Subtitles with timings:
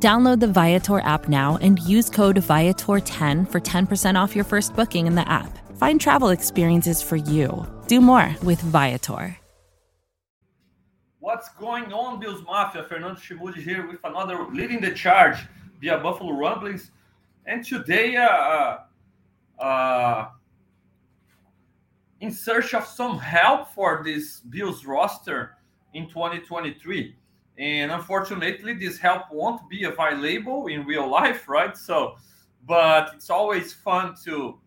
[0.00, 5.08] Download the Viator app now and use code Viator10 for 10% off your first booking
[5.08, 5.58] in the app.
[5.76, 7.66] Find travel experiences for you.
[7.88, 9.36] Do more with Viator.
[11.18, 12.84] What's going on, Bills Mafia?
[12.84, 15.36] Fernando Schmude here with another leading the charge
[15.80, 16.92] via Buffalo Rumblings.
[17.46, 18.78] And today, uh, uh,
[19.60, 20.28] uh,
[22.20, 25.56] in search of some help for this Bills roster
[25.92, 27.16] in 2023.
[27.58, 31.76] And unfortunately, this help won't be available in real life, right?
[31.76, 32.16] So,
[32.66, 34.60] but it's always fun to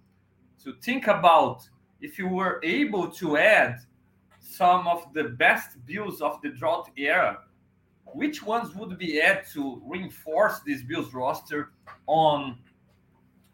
[0.64, 1.68] to think about
[2.02, 3.80] if you were able to add
[4.40, 7.40] some of the best Bills of the drought era,
[8.06, 11.72] which ones would be added to reinforce this Bills roster
[12.08, 12.60] on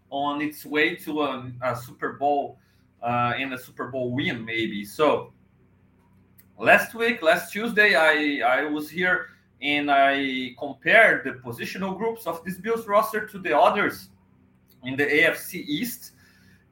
[0.10, 2.58] on its way to a, a Super Bowl
[3.04, 4.84] uh, in a Super Bowl win, maybe.
[4.84, 5.34] So
[6.58, 9.30] last week, last Tuesday, I I was here
[9.62, 14.10] and I compared the positional groups of this Bills roster to the others
[14.84, 16.12] in the AFC East,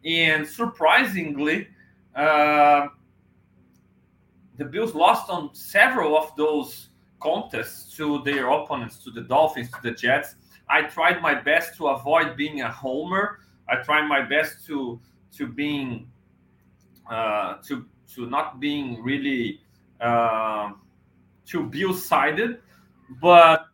[0.03, 1.67] and surprisingly,
[2.15, 2.87] uh,
[4.57, 6.89] the Bills lost on several of those
[7.19, 10.35] contests to their opponents, to the Dolphins, to the Jets.
[10.69, 13.39] I tried my best to avoid being a homer.
[13.67, 14.99] I tried my best to
[15.37, 16.07] to being
[17.09, 19.61] uh, to to not being really
[20.01, 20.71] uh,
[21.45, 22.59] too Bill sided,
[23.21, 23.67] but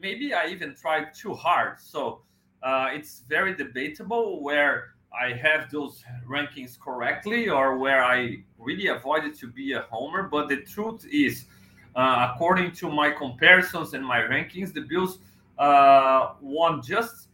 [0.00, 1.80] maybe I even tried too hard.
[1.80, 2.22] So
[2.62, 9.38] uh, it's very debatable where I have those rankings correctly or where I really avoided
[9.38, 10.24] to be a homer.
[10.24, 11.46] But the truth is,
[11.94, 15.18] uh, according to my comparisons and my rankings, the Bills
[15.58, 17.28] uh, won just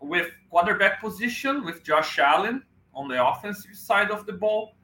[0.00, 2.62] with quarterback position with Josh Allen
[2.94, 4.74] on the offensive side of the ball,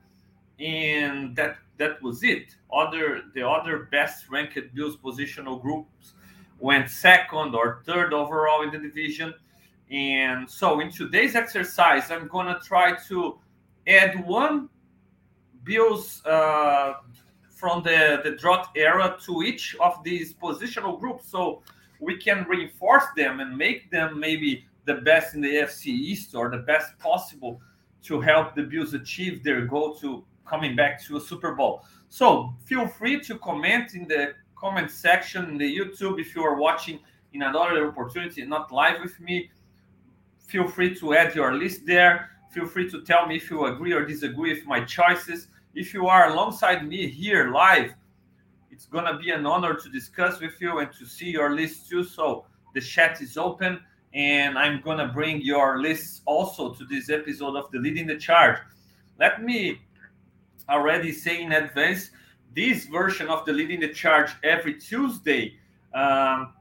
[0.61, 2.57] and that that was it.
[2.73, 6.15] Other the other best ranked Bills positional groups
[6.59, 9.35] went second or third overall in the division.
[9.91, 13.39] And so in today's exercise, I'm gonna try to
[13.87, 14.69] add one
[15.65, 16.95] Bills uh,
[17.51, 21.63] from the, the drought era to each of these positional groups so
[22.01, 26.51] we can reinforce them and make them maybe the best in the AFC East or
[26.51, 27.61] the best possible
[28.03, 31.85] to help the Bills achieve their goal to coming back to a Super Bowl.
[32.09, 36.57] So feel free to comment in the comment section in the YouTube if you are
[36.57, 36.99] watching
[37.33, 39.51] in another opportunity, and not live with me.
[40.39, 42.31] Feel free to add your list there.
[42.51, 45.49] Feel free to tell me if you agree or disagree with my choices.
[45.75, 47.93] If you are alongside me here live,
[48.71, 52.05] it's gonna be an honor to discuss with you and to see your list too.
[52.05, 53.81] So the chat is open,
[54.15, 58.59] and I'm gonna bring your lists also to this episode of the Leading the Charge.
[59.19, 59.83] Let me
[60.69, 62.11] already say in advance
[62.55, 65.57] this version of the leading the charge every tuesday
[65.95, 66.53] um,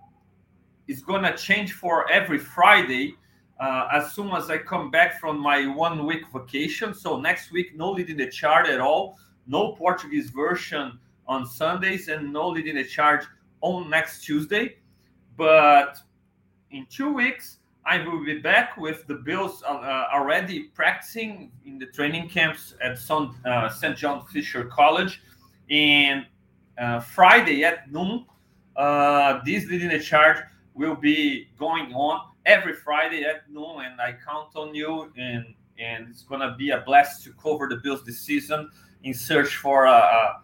[0.88, 3.16] is gonna change for every friday
[3.60, 6.94] uh, as soon as i come back from my one week vacation.
[6.94, 9.18] So next week no leading the charge at all
[9.48, 13.26] no portuguese version on sundays and no leading the charge
[13.62, 14.78] on next tuesday.
[15.38, 15.98] But
[16.72, 17.58] in two weeks
[17.88, 22.74] I will be back with the Bills uh, uh, already practicing in the training camps
[22.82, 23.30] at St.
[23.46, 23.96] Uh, St.
[23.96, 25.22] John Fisher College.
[25.70, 26.26] And
[26.80, 28.26] uh, Friday at noon,
[28.76, 30.38] uh, this leading the charge
[30.74, 33.86] will be going on every Friday at noon.
[33.86, 35.12] And I count on you.
[35.16, 38.72] And, and it's going to be a blast to cover the Bills this season
[39.04, 40.42] in search for a,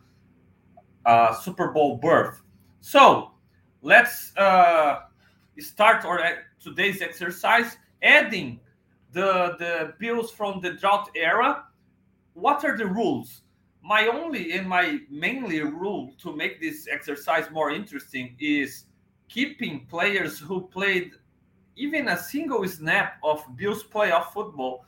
[1.08, 2.40] a, a Super Bowl berth.
[2.82, 3.32] So
[3.82, 5.00] let's uh,
[5.58, 6.20] start or
[6.62, 8.60] today's exercise, adding
[9.12, 11.66] the, the bills from the drought era.
[12.34, 13.42] What are the rules?
[13.84, 18.86] My only and my mainly rule to make this exercise more interesting is
[19.28, 21.14] keeping players who played
[21.76, 24.86] even a single snap of Bills playoff football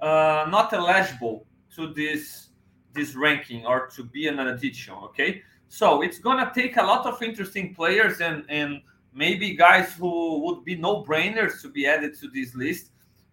[0.00, 2.50] uh, not eligible to this
[2.94, 4.94] this ranking or to be an addition.
[4.94, 8.82] Okay, so it's gonna take a lot of interesting players and and
[9.12, 12.90] maybe guys who would be no brainers to be added to this list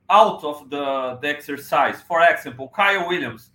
[0.09, 2.01] out of the, the exercise.
[2.01, 3.51] For example, Kyle Williams,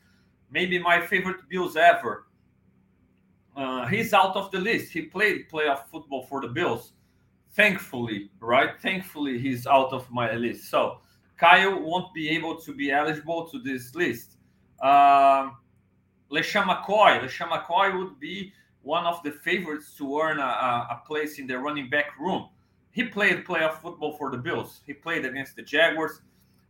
[0.51, 2.27] maybe my favorite Bills ever.
[3.57, 4.93] Uh, he's out of the list.
[4.93, 6.93] He played playoff football for the Bills.
[7.53, 8.81] Thankfully, right?
[8.81, 10.71] Thankfully, he's out of my list.
[10.71, 10.99] So,
[11.37, 14.37] Kyle won't be able to be eligible to this list.
[14.81, 15.51] Uh,
[16.31, 17.21] LeSean McCoy.
[17.21, 18.53] LeSean McCoy would be
[18.83, 22.49] one of the favorites to earn a, a, place in the running back room.
[22.93, 24.81] He played playoff football for the Bills.
[24.87, 26.21] He played against the Jaguars,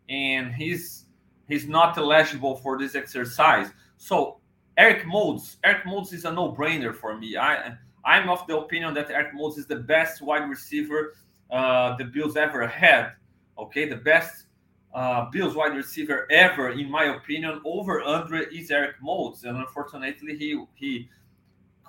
[0.08, 1.06] and he's
[1.48, 3.70] he's not eligible for this exercise.
[3.96, 4.38] So
[4.76, 7.36] Eric Moulds, Eric Moulds is a no-brainer for me.
[7.36, 11.14] I I'm of the opinion that Eric Moulds is the best wide receiver
[11.50, 13.12] uh, the Bills ever had.
[13.58, 14.46] Okay, the best
[14.94, 20.36] uh, Bills wide receiver ever, in my opinion, over Andre is Eric Moulds, and unfortunately,
[20.36, 21.08] he he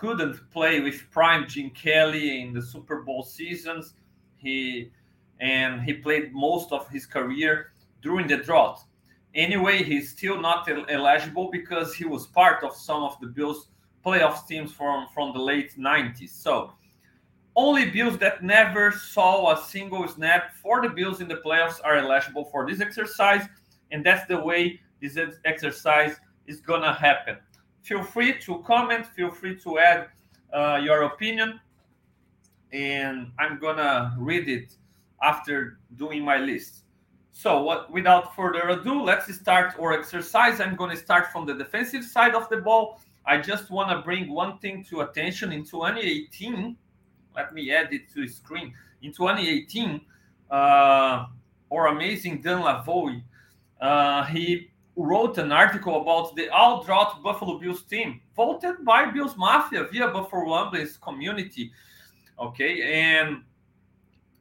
[0.02, 3.94] couldn't play with prime Jim Kelly in the Super Bowl seasons.
[4.36, 4.90] He
[5.40, 8.80] and he played most of his career during the drought.
[9.36, 13.68] Anyway, he's still not eligible because he was part of some of the Bills
[14.04, 16.30] playoff teams from from the late 90s.
[16.30, 16.74] So
[17.56, 21.98] only Bills that never saw a single snap for the Bills in the playoffs are
[21.98, 23.46] eligible for this exercise,
[23.92, 25.16] and that's the way this
[25.46, 26.16] exercise
[26.48, 27.38] is gonna happen.
[27.82, 29.08] Feel free to comment.
[29.08, 30.10] Feel free to add
[30.54, 31.60] uh, your opinion,
[32.72, 34.76] and I'm gonna read it
[35.24, 36.84] after doing my list.
[37.32, 40.60] So, what, without further ado, let's start our exercise.
[40.60, 43.00] I'm to start from the defensive side of the ball.
[43.26, 46.76] I just want to bring one thing to attention in 2018
[47.36, 48.74] let me add it to the screen.
[49.02, 50.02] In 2018,
[50.50, 51.26] uh,
[51.72, 53.22] our amazing Dan Lavoie,
[53.80, 59.36] uh, he wrote an article about the all drought Buffalo Bills team, voted by Bills
[59.38, 61.72] Mafia via Buffalo Rumblings community.
[62.40, 63.44] Okay, and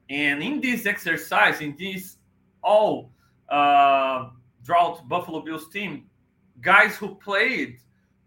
[0.08, 2.16] and in this exercise, in this
[2.62, 3.12] all
[3.48, 4.30] uh,
[4.64, 6.06] drought Buffalo Bills team,
[6.60, 7.78] guys who played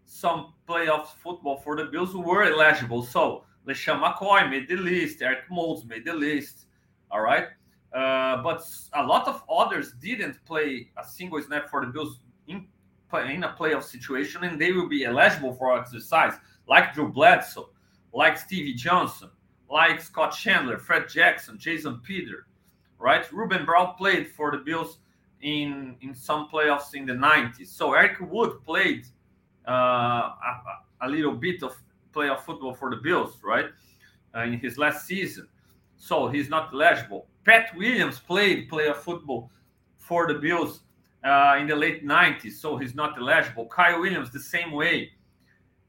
[0.04, 3.02] some playoffs football for the Bills were eligible.
[3.02, 6.66] So LeSean McCoy made the list, Eric Moulds made the list.
[7.10, 7.48] All right.
[7.94, 12.18] Uh, but a lot of others didn't play a single snap for the Bills
[12.48, 12.66] in,
[13.28, 16.32] in a playoff situation, and they will be eligible for exercise,
[16.68, 17.70] like Drew Bledsoe,
[18.12, 19.30] like Stevie Johnson,
[19.70, 22.46] like Scott Chandler, Fred Jackson, Jason Peter,
[22.98, 23.30] right?
[23.32, 24.98] Ruben Brown played for the Bills
[25.42, 27.68] in in some playoffs in the 90s.
[27.68, 29.06] So Eric Wood played
[29.68, 30.62] uh, a,
[31.02, 31.76] a little bit of
[32.12, 33.66] playoff football for the Bills, right?
[34.34, 35.46] Uh, in his last season.
[35.96, 37.28] So he's not eligible.
[37.44, 39.50] Pat Williams played player football
[39.96, 40.80] for the Bills
[41.24, 43.66] uh, in the late 90s, so he's not eligible.
[43.66, 45.10] Kyle Williams, the same way.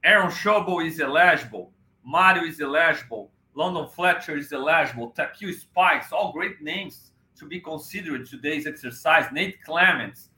[0.04, 1.72] Aaron Schobel is eligible.
[2.04, 3.32] Mario is eligible.
[3.56, 5.12] London Fletcher is eligible.
[5.12, 9.26] Takeo Spikes, all great names to be considered today's exercise.
[9.32, 10.30] Nate Clements.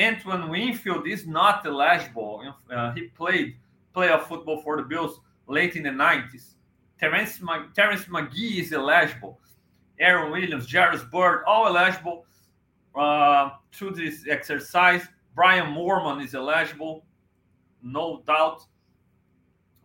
[0.00, 2.54] Antoine Winfield is not eligible.
[2.70, 3.56] Uh, he played
[3.94, 6.54] playoff football for the Bills late in the 90s.
[7.00, 7.40] Terrence,
[7.74, 9.38] Terrence McGee is eligible.
[9.98, 12.26] Aaron Williams, Jairus Byrd, all eligible
[12.94, 15.02] uh, to this exercise.
[15.34, 17.04] Brian Moorman is eligible,
[17.82, 18.62] no doubt.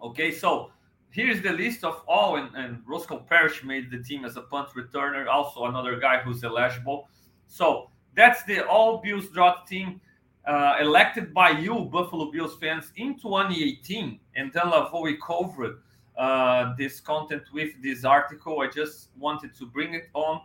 [0.01, 0.71] Okay, so
[1.11, 4.69] here's the list of all, and, and Roscoe Parrish made the team as a punt
[4.69, 7.07] returner, also another guy who's eligible.
[7.47, 10.01] So that's the all Bills draft team
[10.45, 15.81] uh, elected by you, Buffalo Bills fans, in 2018, and then Lavoie covered
[16.21, 18.61] uh, this content with this article.
[18.61, 20.41] I just wanted to bring it on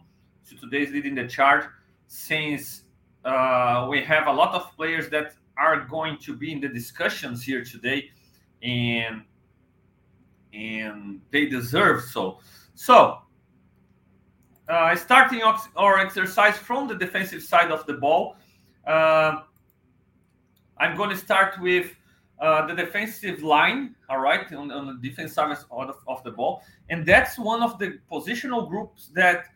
[0.49, 1.65] to today's leading the charge,
[2.07, 2.85] since
[3.27, 7.43] uh, we have a lot of players that are going to be in the discussions
[7.43, 8.11] here today,
[8.63, 9.23] and
[10.55, 12.39] and they deserve so.
[12.75, 13.19] So,
[14.71, 18.37] uh, starting our exercise from the defensive side of the ball.
[18.87, 19.43] Uh,
[20.79, 21.95] I'm going to start with
[22.41, 26.63] uh, the defensive line, all right, on, on the defense side of, of the ball.
[26.91, 29.47] And that's one of the positional groups that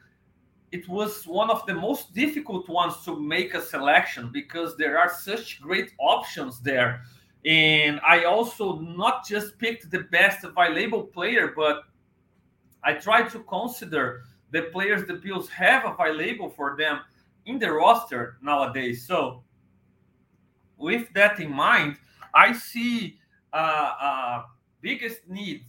[0.72, 5.12] it was one of the most difficult ones to make a selection because there are
[5.12, 7.02] such great options there.
[7.44, 11.84] And I also not just picked the best available player, but
[12.84, 14.22] I tried to consider
[14.52, 17.00] the players the Bills have available for them
[17.46, 19.06] in the roster nowadays.
[19.06, 19.42] So
[20.76, 21.96] with that in mind,
[22.34, 23.18] I see
[23.52, 23.56] uh,
[24.00, 24.42] uh,
[24.80, 25.64] biggest need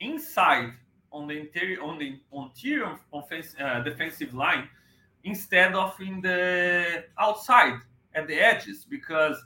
[0.00, 0.72] inside
[1.12, 4.68] on the interior on the interior offense, uh, defensive line
[5.24, 7.78] instead of in the outside
[8.14, 9.36] at the edges because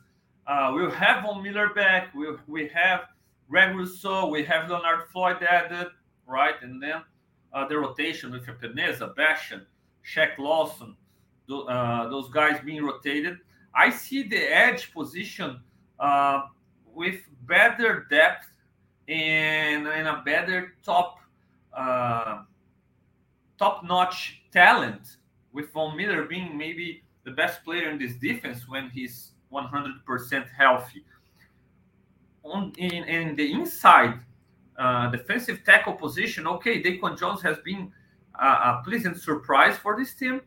[0.46, 3.02] uh, we'll have Von Miller back, we we have
[3.48, 5.88] Greg Rousseau, we have Leonard Floyd added,
[6.26, 7.02] right, and then
[7.52, 9.62] uh, the rotation with Epenesa, Basham,
[10.04, 10.96] Shaq Lawson,
[11.48, 13.38] th- uh, those guys being rotated.
[13.74, 15.60] I see the edge position
[16.00, 16.42] uh,
[16.94, 18.46] with better depth
[19.08, 21.18] and, and a better top
[21.76, 22.42] uh,
[23.58, 25.16] top notch talent
[25.52, 31.04] with Von Miller being maybe the best player in this defense when he's 100% healthy.
[32.42, 34.20] On in, in the inside
[34.78, 37.90] uh, defensive tackle position, okay, Daquan Jones has been
[38.38, 40.42] a, a pleasant surprise for this team,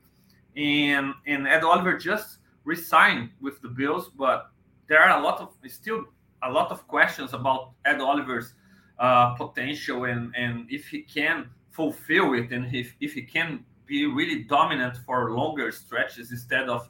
[0.55, 4.51] and and Ed Oliver just resigned with the Bills, but
[4.87, 6.05] there are a lot of still
[6.43, 8.53] a lot of questions about Ed Oliver's
[8.99, 14.05] uh, potential and and if he can fulfill it and if, if he can be
[14.05, 16.89] really dominant for longer stretches instead of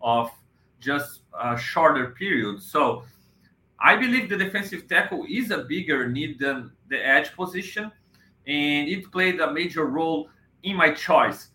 [0.00, 0.30] of
[0.80, 2.60] just a shorter period.
[2.60, 3.04] So
[3.78, 7.90] I believe the defensive tackle is a bigger need than the edge position,
[8.46, 10.28] and it played a major role
[10.62, 11.48] in my choice.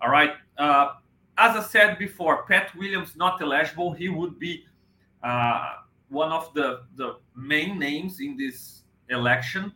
[0.00, 0.32] All right.
[0.56, 0.94] Uh,
[1.36, 3.92] as I said before, Pat Williams not eligible.
[3.92, 4.64] He would be
[5.22, 5.74] uh,
[6.08, 9.72] one of the, the main names in this election.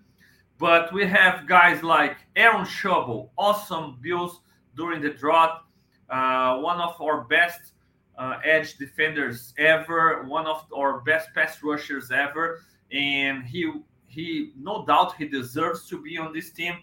[0.58, 4.40] But we have guys like Aaron Schobel, awesome Bills
[4.76, 5.64] during the drought,
[6.08, 7.72] uh, one of our best
[8.18, 12.60] uh, edge defenders ever, one of our best pass rushers ever,
[12.92, 13.72] and he
[14.06, 16.74] he no doubt he deserves to be on this team,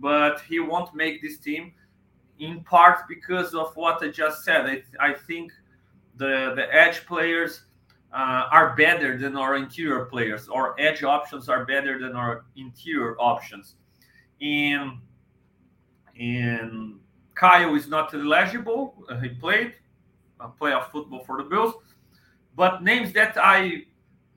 [0.00, 1.72] but he won't make this team
[2.40, 4.66] in part because of what I just said.
[4.66, 5.52] I, I think
[6.16, 7.62] the the edge players
[8.12, 10.48] uh, are better than our interior players.
[10.48, 13.76] Our edge options are better than our interior options,
[14.40, 14.98] and
[16.18, 17.00] and
[17.34, 19.04] Kyle is not eligible.
[19.08, 19.74] Uh, he played
[20.40, 21.74] uh, playoff football for the Bills,
[22.54, 23.84] but names that I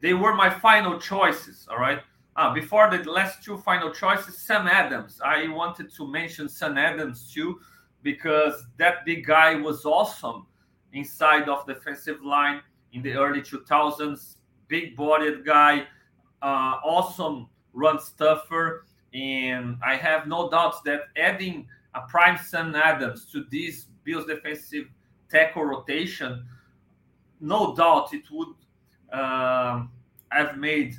[0.01, 1.67] they were my final choices.
[1.69, 1.99] All right.
[2.37, 5.21] Uh, before the last two final choices, Sam Adams.
[5.23, 7.59] I wanted to mention Sam Adams too
[8.03, 10.45] because that big guy was awesome
[10.91, 12.61] inside of defensive line
[12.95, 14.37] in the early 2000s.
[14.67, 15.81] Big bodied guy,
[16.41, 18.85] uh, awesome run stuffer.
[19.13, 24.85] And I have no doubts that adding a prime Sam Adams to this Bills defensive
[25.29, 26.45] tackle rotation,
[27.39, 28.55] no doubt it would
[29.11, 29.91] um,
[30.29, 30.95] have made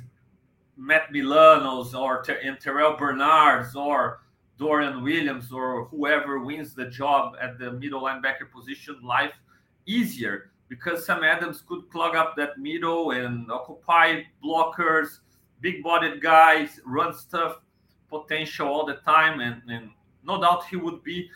[0.77, 4.21] Matt Milano's or Ter- and Terrell Bernard's or
[4.57, 9.33] Dorian Williams or whoever wins the job at the middle linebacker position life
[9.85, 15.19] easier because Sam Adams could clog up that middle and occupy blockers,
[15.61, 17.61] big bodied guys, run stuff
[18.09, 19.89] potential all the time and, and
[20.23, 21.29] no doubt he would be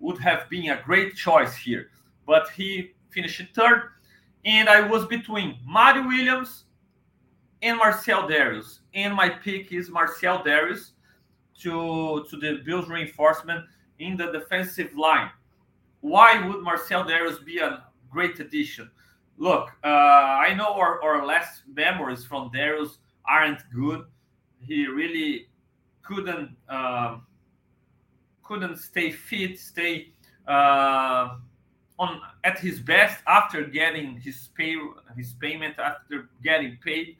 [0.00, 1.90] would have been a great choice here.
[2.26, 3.90] But he finished third.
[4.44, 6.64] And I was between Mario Williams
[7.60, 10.92] and Marcell Dareus, And my pick is Marcell Dareus
[11.60, 13.66] to, to the Bills reinforcement
[13.98, 15.30] in the defensive line.
[16.00, 18.90] Why would Marcell Dareus be a great addition?
[19.38, 24.04] Look, uh, I know our, our last memories from Dareus aren't good.
[24.60, 25.48] He really
[26.02, 27.18] couldn't uh,
[28.42, 30.12] couldn't stay fit, stay
[30.46, 31.36] uh,
[31.98, 34.76] on at his best after getting his pay
[35.16, 37.16] his payment after getting paid.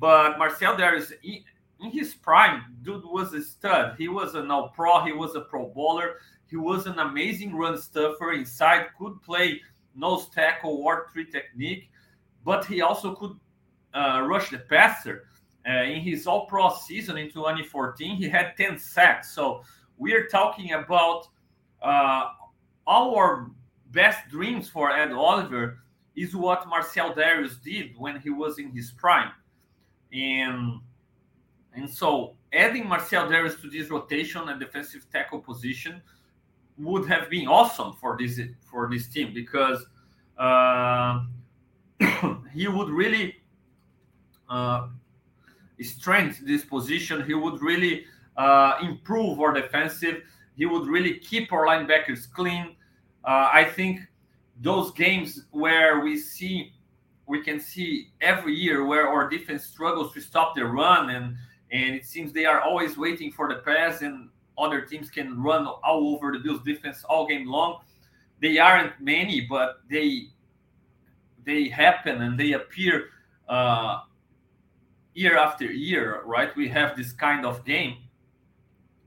[0.00, 1.44] But Marcell Dareus in,
[1.80, 3.96] in his prime, dude was a stud.
[3.98, 5.04] He was an all pro.
[5.04, 6.16] He was a pro bowler.
[6.46, 8.86] He was an amazing run stuffer inside.
[8.98, 9.60] Could play
[9.94, 11.90] nose tackle or three technique,
[12.44, 13.38] but he also could
[13.94, 15.28] uh, rush the passer.
[15.68, 19.32] Uh, in his all pro season in 2014, he had 10 sacks.
[19.32, 19.62] So
[19.96, 21.28] we're talking about
[21.80, 22.30] uh,
[22.88, 23.50] our
[23.92, 25.78] best dreams for Ed Oliver
[26.16, 29.30] is what Marcell Dareus did when he was in his prime.
[30.12, 30.80] And
[31.74, 36.02] and so adding Marcell Dareus to this rotation and defensive tackle position
[36.78, 39.84] would have been awesome for this for this team because
[40.38, 41.20] uh,
[42.52, 43.36] he would really
[44.48, 44.88] uh,
[45.80, 47.24] strengthen this position.
[47.24, 48.04] He would really
[48.36, 50.22] uh, improve our defensive.
[50.56, 52.76] He would really keep our linebackers clean.
[53.24, 54.00] Uh, I think
[54.60, 56.72] those games where we see
[57.26, 61.36] we can see every year where our defense struggles to stop the run and
[61.70, 65.66] and it seems they are always waiting for the pass and other teams can run
[65.66, 67.80] all over the Bills defense all game long.
[68.40, 70.28] They aren't many, but they
[71.44, 73.08] they happen and they appear
[73.48, 74.00] uh,
[75.14, 76.54] year after year, right?
[76.56, 77.96] We have this kind of game.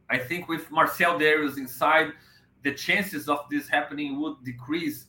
[0.10, 2.12] I think with Marcell Dareus inside,
[2.64, 5.06] the chances of this happening would decrease.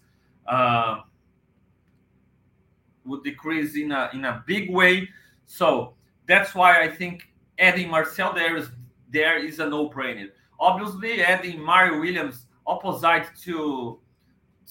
[0.46, 1.00] Uh,
[3.04, 5.08] would decrease in a in a big way.
[5.46, 5.94] So
[6.26, 7.28] that's why I think
[7.58, 8.70] adding Marcell Dareus
[9.10, 10.28] there is a no-brainer.
[10.58, 14.00] Obviously, adding Mario Williams opposite to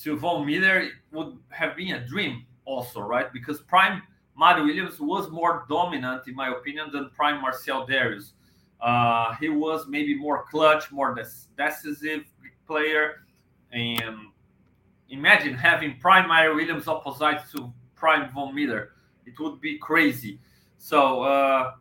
[0.04, 3.32] to Von Miller would have been a dream also, right?
[3.32, 4.02] Because Prime
[4.36, 8.34] Mario Williams was more dominant, in my opinion, than Prime Marcell Dareus.
[8.82, 12.26] Uh, he was maybe more clutch, more decisive
[12.68, 13.24] player,
[13.72, 14.18] and
[15.10, 18.92] imagine having prime Mario Williams opposite to prime Von Miller.
[19.26, 20.40] It would be crazy.
[20.78, 21.76] So uh,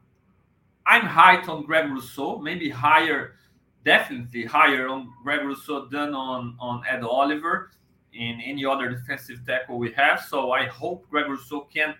[0.86, 3.36] I'm high on Greg Rousseau, maybe higher,
[3.84, 7.70] definitely higher on Greg Rousseau than on, on Ed Oliver
[8.12, 10.20] in any other defensive tackle we have.
[10.20, 11.94] So I hope Greg Rousseau can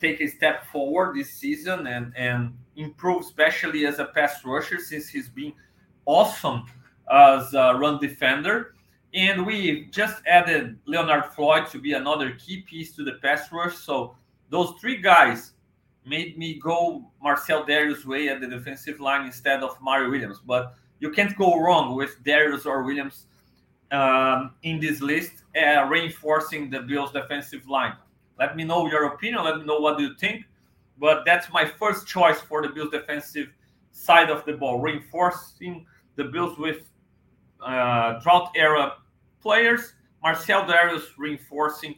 [0.00, 5.08] take a step forward this season and, and improve, especially as a pass rusher, since
[5.08, 5.52] he's been
[6.06, 6.64] awesome
[7.10, 8.74] as a run defender.
[9.14, 13.76] And we just added Leonard Floyd to be another key piece to the pass rush.
[13.76, 14.14] So
[14.50, 15.52] those three guys
[16.08, 20.40] made me go Marcell Dareus way at the defensive line instead of Mario Williams.
[20.44, 23.26] But you can't go wrong with Dareus or Williams
[23.90, 27.94] um, in this list, uh, reinforcing the Bills' defensive line.
[28.38, 29.44] Let me know your opinion.
[29.44, 30.44] Let me know what you think.
[30.98, 33.48] But that's my first choice for the Bills' defensive
[33.92, 35.86] side of the ball, reinforcing
[36.16, 36.90] the Bills with
[37.64, 38.94] uh, drought era
[39.40, 39.94] players.
[40.22, 41.94] Marcell Dareus reinforcing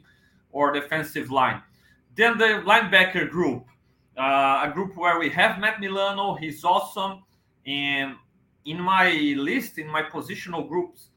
[0.55, 1.63] our defensive line.
[2.17, 3.65] Then the linebacker group,
[4.21, 6.35] uh, a group where we have Matt Milano.
[6.35, 7.23] He's awesome.
[7.67, 8.17] And
[8.67, 11.09] in my list, in my positional groups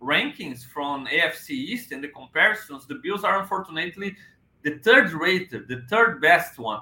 [0.00, 4.16] rankings from AFC East and the comparisons, the Bills are unfortunately
[4.62, 6.80] the third rated, the third best one,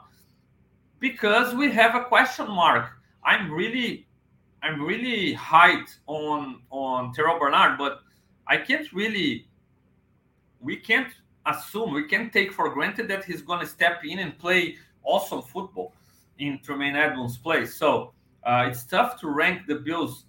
[1.00, 2.90] because we have a question mark.
[3.25, 4.06] I'm really,
[4.62, 8.00] I'm really hyped on on Terrell Bernard, but
[8.46, 9.49] I can't really,
[10.61, 11.12] we can't
[11.46, 15.42] assume, we can't take for granted that he's going to step in and play awesome
[15.42, 15.92] football
[16.38, 17.75] in Tremaine Edmunds' place.
[17.76, 18.12] So
[18.44, 20.25] uh, it's tough to rank the Bills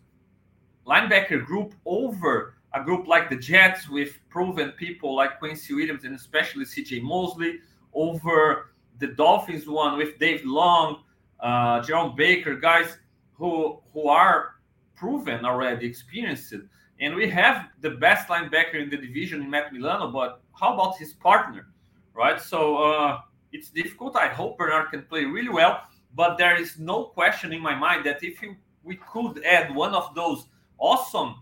[0.86, 6.16] linebacker group over a group like the Jets with proven people like Quincy Williams and
[6.16, 7.60] especially CJ Mosley
[7.94, 11.04] over the Dolphins one with Dave Long,
[11.40, 12.98] uh, Jerome Baker, guys
[13.34, 14.56] who who are
[14.96, 16.54] proven already, experienced.
[17.00, 20.98] And we have the best linebacker in the division in Matt Milano, but how about
[20.98, 21.68] his partner,
[22.16, 22.42] right?
[22.42, 24.16] So uh, it's difficult.
[24.16, 25.84] I hope Bernard can play really well,
[26.16, 28.44] but there is no question in my mind that if
[28.84, 31.36] we could add one of those awesome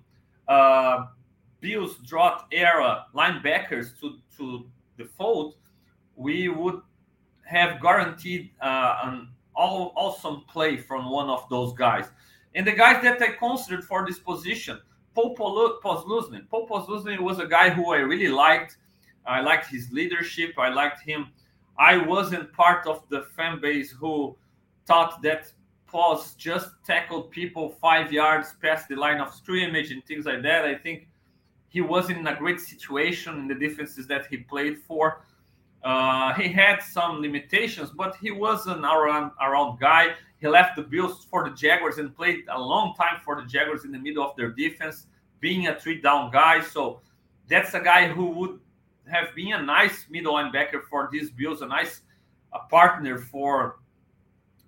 [0.48, 1.06] uh,
[1.60, 4.66] Bills drought era linebackers to, to
[4.98, 5.56] the fold,
[6.16, 6.82] we would
[7.44, 12.06] have guaranteed uh, an all, awesome play from one of those guys.
[12.54, 14.80] And the guys that I considered for this position,
[15.14, 16.50] Paul Posluszny.
[16.50, 18.78] Paul was a guy who I really liked.
[19.26, 20.54] I liked his leadership.
[20.58, 21.28] I liked him.
[21.78, 24.36] I wasn't part of the fan base who
[24.86, 25.52] thought that
[25.88, 30.66] Pos just tackled people five yards past the line of scrimmage and things like that.
[30.66, 31.08] I think
[31.70, 35.22] he wasn't in a great situation in the defenses that he played for.
[35.84, 40.16] Uh, he had some limitations, but he was an around around guy.
[40.38, 43.86] He left the Bills for the Jaguars and played a long time for the Jaguars
[43.86, 45.08] in the middle of their defense,
[45.40, 46.62] being a three down guy.
[46.62, 47.02] So
[47.48, 48.60] that's a guy who would
[49.10, 52.02] have been a nice middle linebacker for these Bills, a nice
[52.54, 53.80] a partner for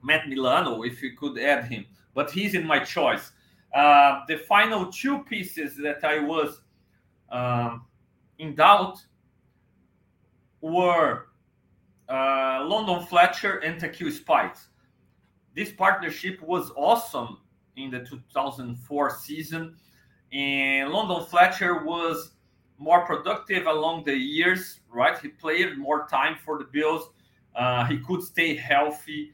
[0.03, 1.85] Matt Milano if you could add him.
[2.13, 3.31] But he's in my choice.
[3.73, 6.61] Uh, the final two pieces that I was
[7.29, 7.85] um,
[8.39, 8.97] in doubt
[10.61, 11.27] were
[12.09, 14.67] uh, London Fletcher and Takeo Spikes.
[15.55, 17.39] This partnership was awesome
[17.75, 19.75] in the 2004 season,
[20.31, 22.31] and London Fletcher was
[22.77, 25.17] more productive along the years, right?
[25.19, 27.09] He played more time for the Bills.
[27.55, 29.31] Uh, he could stay healthy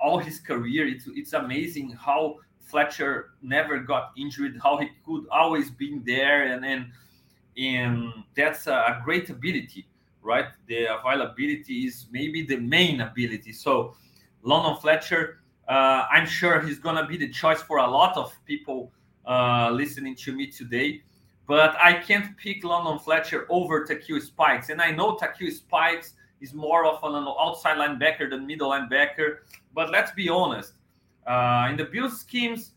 [0.00, 0.86] all his career.
[0.86, 6.64] It's, it's amazing how Fletcher never got injured, how he could always be there, and,
[6.64, 6.86] and
[7.58, 9.86] and that's a great ability
[10.22, 13.94] right the availability is maybe the main ability so
[14.42, 18.92] london fletcher uh, i'm sure he's gonna be the choice for a lot of people
[19.26, 21.02] uh, listening to me today
[21.46, 26.52] but i can't pick london fletcher over Takeo spikes and i know Takeo spikes is
[26.52, 29.38] more of an outside linebacker than middle linebacker
[29.74, 30.74] but let's be honest
[31.26, 32.72] uh, in the bills schemes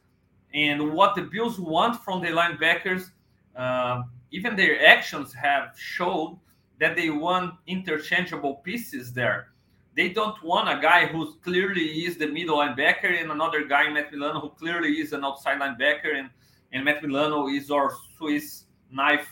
[0.53, 3.11] and what the bills want from the linebackers
[3.55, 4.01] uh,
[4.31, 6.39] even their actions have showed
[6.79, 9.49] that they want interchangeable pieces there.
[9.95, 14.11] They don't want a guy who clearly is the middle linebacker and another guy, Matt
[14.11, 16.29] Milano, who clearly is an outside linebacker, and,
[16.71, 19.27] and Matt Milano is our Swiss knife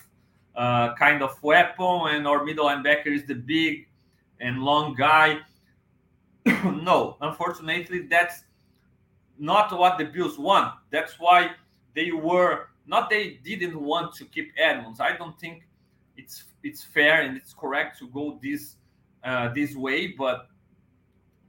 [0.55, 3.87] uh, kind of weapon, and our middle linebacker is the big
[4.39, 5.39] and long guy.
[6.45, 8.43] no, unfortunately, that's
[9.37, 10.73] not what the Bills want.
[10.91, 11.51] That's why
[11.93, 14.99] they were not they didn't want to keep Edmunds.
[14.99, 15.67] I don't think
[16.15, 18.75] it's it's fair and it's correct to go this
[19.23, 20.47] uh, this way, but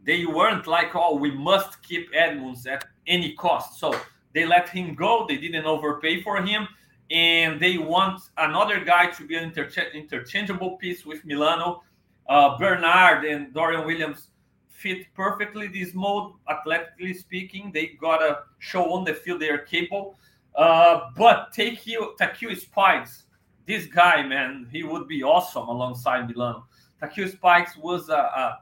[0.04, 3.78] they weren't like, oh, we must keep Edmunds at any cost.
[3.78, 3.98] So
[4.34, 5.26] they let him go.
[5.28, 6.68] They didn't overpay for him,
[7.10, 11.82] and they want another guy to be an intercha- interchangeable piece with Milano.
[12.28, 14.28] Uh, Bernard and Dorian Williams
[14.68, 17.72] fit perfectly this mode, athletically speaking.
[17.72, 20.16] They got to show on the field they are capable.
[20.54, 23.24] Uh, but take you Takeo Spikes,
[23.66, 26.66] this guy, man, he would be awesome alongside Milano.
[27.00, 28.58] Takeo Spikes was a, a,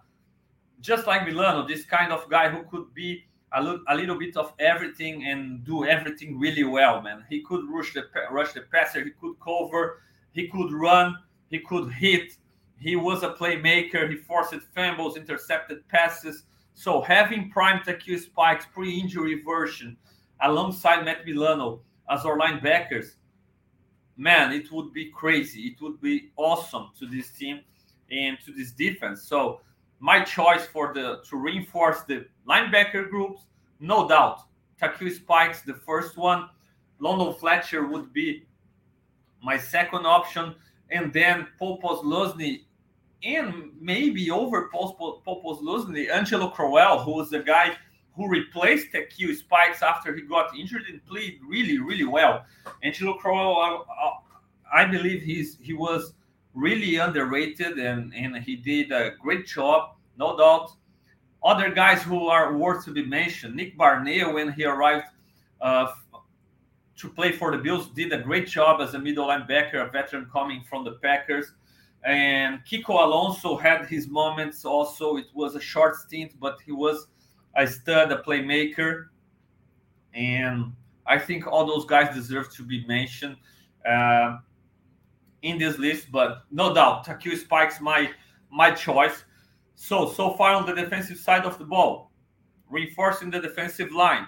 [0.81, 4.37] just like Milano, this kind of guy who could be a, lo- a little bit
[4.37, 7.25] of everything and do everything really well, man.
[7.29, 11.17] He could rush the rush the passer, he could cover, he could run,
[11.49, 12.33] he could hit.
[12.79, 14.09] He was a playmaker.
[14.11, 16.45] He forced fumbles, intercepted passes.
[16.75, 19.97] So having prime Takeo Spikes pre-injury version
[20.43, 21.81] alongside Matt Milano
[22.11, 23.15] as our linebackers,
[24.19, 25.63] man, it would be crazy.
[25.63, 27.61] It would be awesome to this team
[28.11, 29.23] and to this defense.
[29.23, 29.61] So
[30.01, 33.43] my choice for the to reinforce the linebacker groups,
[33.81, 34.43] no doubt.
[34.79, 36.49] Takeo Spikes, the first one.
[36.99, 38.47] London Fletcher would be
[39.43, 40.55] my second option.
[40.91, 42.63] And then Paul Posluszny
[43.25, 47.77] and maybe over Paul Posluszny, Angelo Crowell, who was the guy
[48.15, 52.45] who replaced Takeo Spikes after he got injured and played really, really well.
[52.83, 53.85] Angelo Crowell,
[54.73, 56.15] I, I believe he's he was
[56.55, 60.73] really underrated and, and he did a great job, no doubt.
[61.47, 65.07] Other guys who are worth to be mentioned, Nick Barnett, when he arrived
[65.61, 65.93] uh,
[66.97, 70.29] to play for the Bills, did a great job as a middle linebacker, a veteran
[70.33, 71.53] coming from the Packers.
[72.05, 75.17] And Kiko Alonso had his moments also.
[75.17, 77.07] It was a short stint, but he was
[77.55, 79.07] a stud, a playmaker.
[80.15, 80.73] And
[81.07, 83.37] I think all those guys deserve to be mentioned.
[83.89, 84.39] Uh,
[85.43, 88.11] in this list, but no doubt Takeo Spikes my
[88.51, 89.25] my choice.
[89.77, 92.11] So so far on the defensive side of the ball,
[92.69, 94.27] reinforcing the defensive line,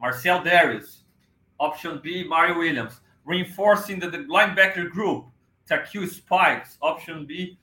[0.00, 1.02] Marcell Dareus.
[1.60, 3.00] Option B, Mario Williams.
[3.24, 5.26] Reinforcing the, the linebacker group,
[5.68, 6.78] Takeo Spikes.
[6.80, 7.58] Option B,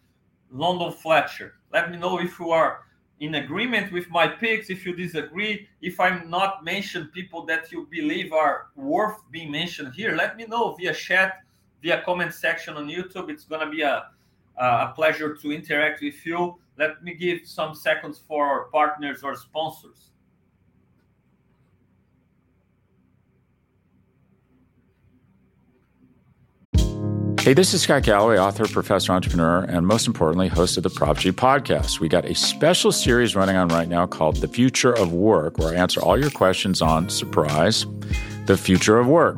[0.52, 1.54] London Fletcher.
[1.72, 2.82] Let me know if you are
[3.22, 7.88] in agreement with my picks, if you disagree, if I'm not mentioned people that you
[7.90, 11.42] believe are worth being mentioned here, let me know via chat
[11.82, 13.30] via comment section on YouTube.
[13.30, 14.10] It's going to be a,
[14.58, 16.58] a pleasure to interact with you.
[16.78, 20.10] Let me give some seconds for our partners or sponsors.
[27.46, 31.20] Hey, this is Scott Galloway, author, professor, entrepreneur, and most importantly, host of the Prop
[31.20, 32.00] G podcast.
[32.00, 35.70] We got a special series running on right now called The Future of Work, where
[35.70, 37.86] I answer all your questions on surprise,
[38.48, 39.38] the future of work.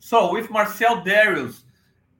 [0.00, 1.62] So with Marcell Dareus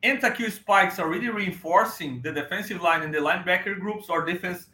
[0.03, 4.67] and Takeo Spikes already reinforcing the defensive line and the linebacker groups, our defense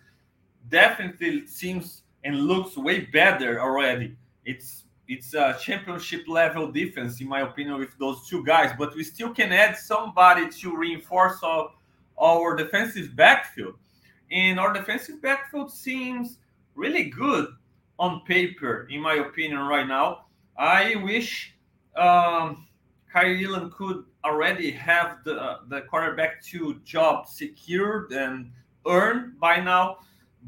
[0.70, 4.16] definitely seems and looks way better already.
[4.44, 8.72] It's it's a championship level defense, in my opinion, with those two guys.
[8.78, 11.70] But we still can add somebody to reinforce our,
[12.18, 13.74] our defensive backfield.
[14.30, 16.38] And our defensive backfield seems
[16.74, 17.48] really good
[17.98, 20.24] on paper, in my opinion, right now.
[20.56, 21.54] I wish
[21.96, 22.66] um,
[23.14, 28.50] Kaiir Elam could already have the the cornerback two job secured and
[28.87, 29.98] earned by now,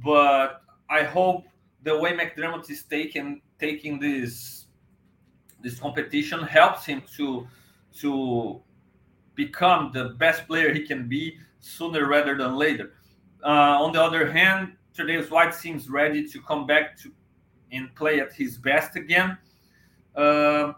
[0.04, 1.44] but I hope
[1.82, 4.66] the way McDermott is taking taking this
[5.60, 7.46] this competition helps him to
[8.00, 8.60] to
[9.36, 12.94] become the best player he can be sooner rather than later.
[13.44, 17.12] Uh, on the other hand, Tre'Davious White seems ready to come back to
[17.70, 19.36] and play at his best again.
[20.14, 20.72] Uh,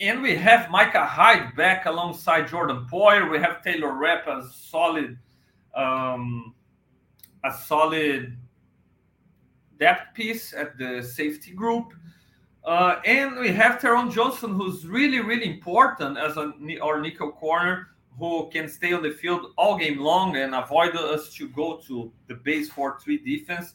[0.00, 3.30] and we have Micah Hyde back alongside Jordan Poyer.
[3.30, 5.18] We have Taylor Rapp as solid,
[5.74, 6.54] um,
[7.44, 8.36] a solid
[9.78, 11.94] depth piece at the safety group.
[12.64, 17.88] Uh, and we have Taron Johnson, who's really, really important as a, our nickel corner
[18.18, 22.10] who can stay on the field all game long and avoid us to go to
[22.28, 23.74] the base 4 3 defense.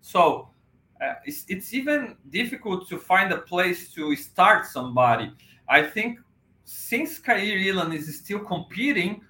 [0.00, 0.50] So
[1.00, 5.32] uh, it's, it's even difficult to find a place to start somebody.
[5.68, 6.18] I think
[6.64, 9.22] since Kaiir Elam is still competing,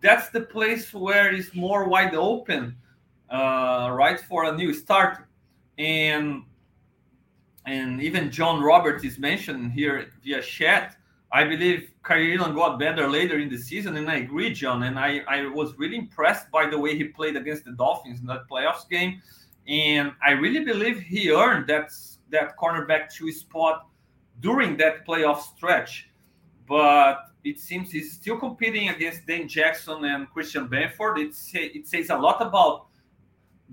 [0.00, 2.76] that's the place where it's more wide open,
[3.30, 5.24] uh, right, for a new start.
[5.78, 6.44] And
[7.66, 10.96] and even John Roberts is mentioned here via chat.
[11.32, 14.84] I believe Kaiir Elam got better later in the season, and I agree, John.
[14.84, 18.26] And I, I was really impressed by the way he played against the Dolphins in
[18.26, 19.20] that playoffs game.
[19.66, 21.90] And I really believe he earned that,
[22.30, 23.86] that cornerback two spot
[24.40, 26.10] during that playoff stretch.
[26.68, 31.18] But it seems he's still competing against Dane Jackson and Christian Benford.
[31.18, 32.86] It, say, it says a lot about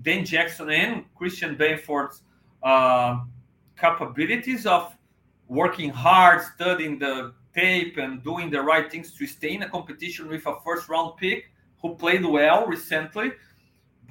[0.00, 2.22] Dane Jackson and Christian Benford's
[2.62, 3.20] uh,
[3.78, 4.94] capabilities of
[5.48, 10.28] working hard, studying the tape, and doing the right things to stay in a competition
[10.28, 11.50] with a first round pick
[11.80, 13.32] who played well recently.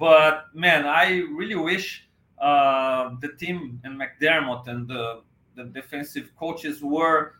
[0.02, 5.22] But man, I really wish uh, the team and McDermott and the,
[5.54, 7.36] the defensive coaches were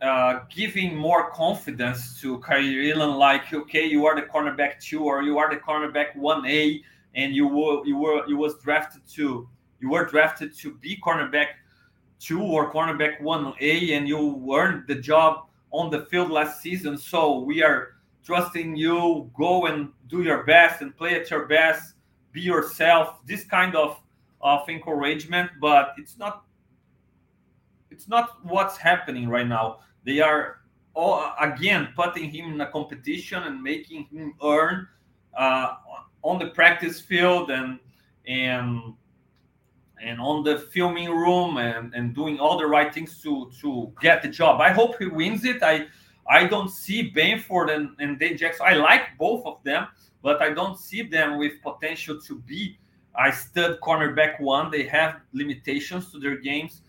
[0.00, 5.22] uh, giving more confidence to Kaiir Elam, like, okay, you are the cornerback two or
[5.22, 6.82] you are the cornerback one A,
[7.14, 9.48] and you were you were you was drafted to
[9.78, 11.50] you were drafted to be cornerback
[12.18, 16.98] two or cornerback one A, and you earned the job on the field last season.
[16.98, 19.30] So we are trusting you.
[19.36, 21.94] Go and do your best and play at your best.
[22.32, 23.24] Be yourself.
[23.26, 24.00] This kind of
[24.40, 26.44] of encouragement, but it's not
[27.90, 29.80] it's not what's happening right now.
[30.04, 30.62] They are
[30.94, 34.88] all again putting him in a competition and making him earn
[35.36, 35.74] uh,
[36.22, 37.78] on the practice field and
[38.26, 38.94] and
[40.02, 44.22] and on the filming room and, and doing all the right things to to get
[44.22, 44.60] the job.
[44.60, 45.62] I hope he wins it.
[45.62, 45.86] I
[46.26, 48.66] I don't see Benford and, and Jackson.
[48.66, 49.88] I like both of them,
[50.22, 52.78] but I don't see them with potential to be
[53.18, 54.70] a stud cornerback one.
[54.70, 56.82] They have limitations to their games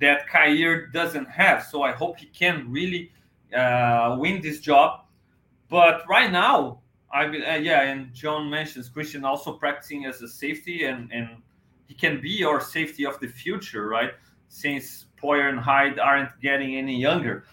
[0.00, 1.62] that Kaiir doesn't have.
[1.64, 3.10] So I hope he can really
[3.56, 5.00] uh, win this job.
[5.68, 6.80] But right now,
[7.12, 11.42] I uh, yeah, and John mentions Christian also practicing as a safety, and and
[11.86, 14.12] he can be our safety of the future, right?
[14.48, 17.44] Since Poyer and Hyde aren't getting any younger.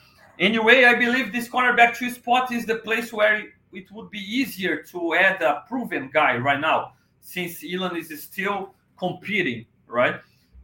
[0.42, 4.82] Anyway, I believe this cornerback two spot is the place where it would be easier
[4.82, 10.16] to add a proven guy right now, since Elam is still competing, right?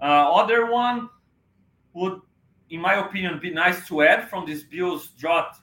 [0.02, 1.10] Uh, other one
[1.94, 2.22] would,
[2.72, 5.58] in my opinion, be nice to add from this Bills drought,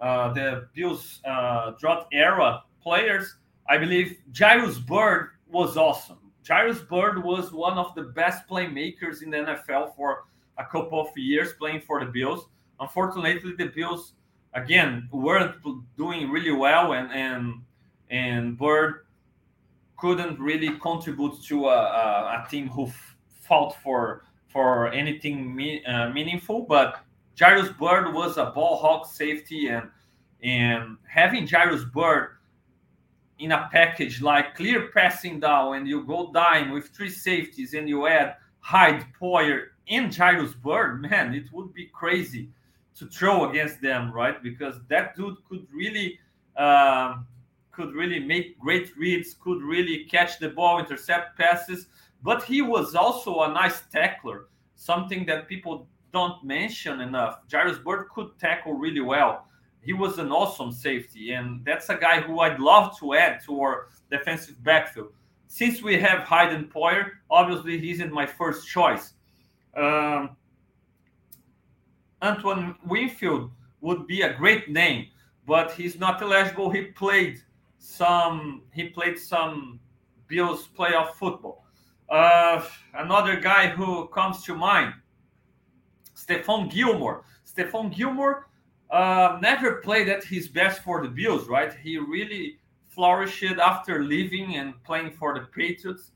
[0.00, 1.72] uh, the Bills uh,
[2.12, 3.36] era players,
[3.68, 6.32] I believe Jairus Byrd was awesome.
[6.48, 10.24] Jairus Byrd was one of the best playmakers in the NFL for
[10.56, 12.46] a couple of years playing for the Bills.
[12.80, 14.14] Unfortunately, the Bills
[14.54, 15.56] again weren't
[15.96, 17.62] doing really well, and and
[18.10, 19.06] and Byrd
[19.98, 22.90] couldn't really contribute to a, a, a team who
[23.42, 26.62] fought for for anything me, uh, meaningful.
[26.62, 27.00] But
[27.38, 29.88] Jairus Byrd was a ball hawk safety, and
[30.42, 32.38] and having Jairus Byrd
[33.38, 37.88] in a package like clear passing down and you go down with three safeties and
[37.88, 42.50] you add Hyde, Poyer, and Jairus Byrd, man, it would be crazy
[43.00, 44.40] to throw against them, right?
[44.42, 46.18] Because that dude could really
[46.56, 47.26] um,
[47.72, 51.88] could really make great reads, could really catch the ball, intercept passes,
[52.22, 57.40] but he was also a nice tackler, something that people don't mention enough.
[57.50, 59.46] Jairus Byrd could tackle really well
[59.82, 63.60] he was an awesome safety, and that's a guy who I'd love to add to
[63.60, 65.12] our defensive backfield.
[65.48, 69.14] Since we have Hayden Poyer, obviously he isn't my first choice.
[69.76, 70.36] Um,
[72.22, 75.06] Antoine Winfield would be a great name,
[75.46, 76.70] but he's not eligible.
[76.70, 77.40] He played
[77.78, 78.62] some.
[78.72, 79.80] He played some
[80.28, 81.64] Bills playoff football.
[82.08, 82.62] Uh,
[82.94, 84.94] another guy who comes to mind,
[86.16, 87.24] Stephon Gilmore.
[87.46, 88.48] Stephon Gilmore
[88.90, 91.72] uh, never played at his best for the Bills, right?
[91.72, 96.10] He really flourished after leaving and playing for the Patriots.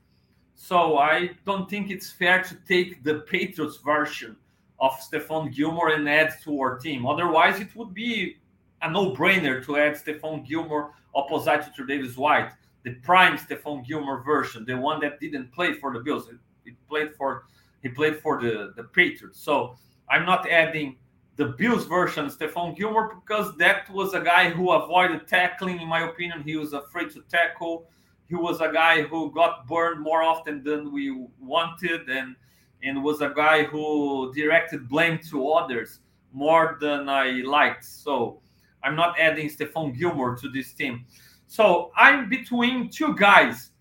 [0.55, 4.37] So I don't think it's fair to take the Patriots version
[4.79, 7.05] of Stephon Gilmore and add to our team.
[7.05, 8.37] Otherwise, it would be
[8.81, 12.51] a no-brainer to add Stephon Gilmore opposite to Davis White,
[12.83, 16.29] the prime Stephon Gilmore version, the one that didn't play for the Bills.
[16.65, 17.45] He played for
[17.81, 19.39] he played for the, the Patriots.
[19.39, 19.77] So
[20.09, 20.97] I'm not adding
[21.35, 25.79] the Bills version, Stephon Gilmore, because that was a guy who avoided tackling.
[25.79, 27.87] In my opinion, he was afraid to tackle.
[28.27, 32.35] He was a guy who got burned more often than we wanted, and
[32.83, 35.99] and was a guy who directed blame to others
[36.31, 37.83] more than I liked.
[37.83, 38.41] So
[38.83, 41.05] I'm not adding Stephon Gilmore to this team.
[41.47, 43.71] So I'm between two guys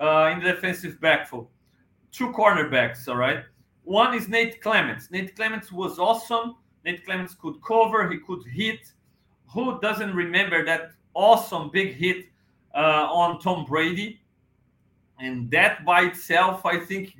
[0.00, 1.48] uh, in the defensive backfield,
[2.12, 3.08] two cornerbacks.
[3.08, 3.44] All right.
[3.84, 5.10] One is Nate Clements.
[5.10, 8.92] Nate Clements was awesome Nate Clements could cover, he could hit.
[9.52, 12.26] Who doesn't remember that awesome big hit
[12.74, 14.20] uh, on Tom Brady?
[15.18, 17.16] And that by itself, I think,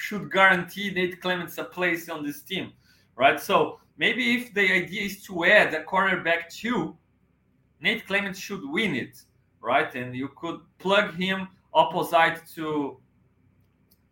[0.00, 2.72] should guarantee Nate Clements a place on this team,
[3.16, 3.38] right?
[3.38, 6.96] So maybe if the idea is to add a cornerback too,
[7.80, 9.22] Nate Clements should win it,
[9.60, 9.94] right?
[9.94, 12.98] And you could plug him opposite to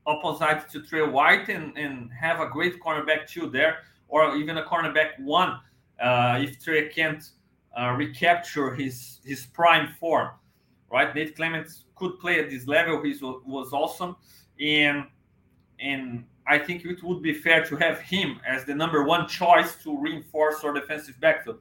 [0.06, 4.64] opposite to Tre White and, and have a great cornerback two there, or even a
[4.64, 5.58] cornerback one
[6.02, 7.24] uh, if Tre can't
[7.78, 10.30] uh, recapture his his prime form,
[10.92, 11.14] right?
[11.14, 13.02] Nate Clements could play at this level.
[13.02, 14.16] He was awesome,
[14.60, 15.06] and
[15.80, 19.76] and I think it would be fair to have him as the number one choice
[19.82, 21.58] to reinforce our defensive backfield.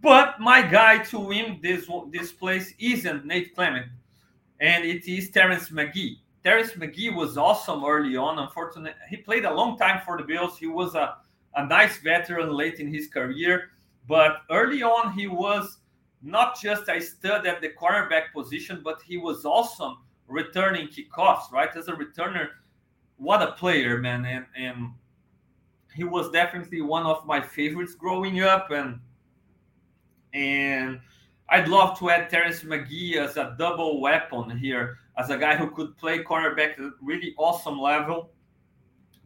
[0.00, 3.86] But my guy to win this this place isn't Nate Clement,
[4.60, 6.18] and it is Terrence McGee.
[6.42, 8.38] Terrence McGee was awesome early on.
[8.38, 10.58] Unfortunately, he played a long time for the Bills.
[10.58, 11.16] He was a,
[11.54, 13.70] a nice veteran late in his career,
[14.06, 15.78] but early on he was
[16.20, 19.98] not just a stud at the cornerback position, but he was awesome
[20.28, 21.50] returning kickoffs.
[21.50, 22.48] Right as a returner,
[23.16, 24.24] what a player, man!
[24.24, 24.90] And and
[25.94, 28.98] he was definitely one of my favorites growing up, and
[30.32, 31.00] and
[31.48, 35.70] I'd love to add Terrence McGee as a double weapon here, as a guy who
[35.70, 38.30] could play cornerback at a really awesome level,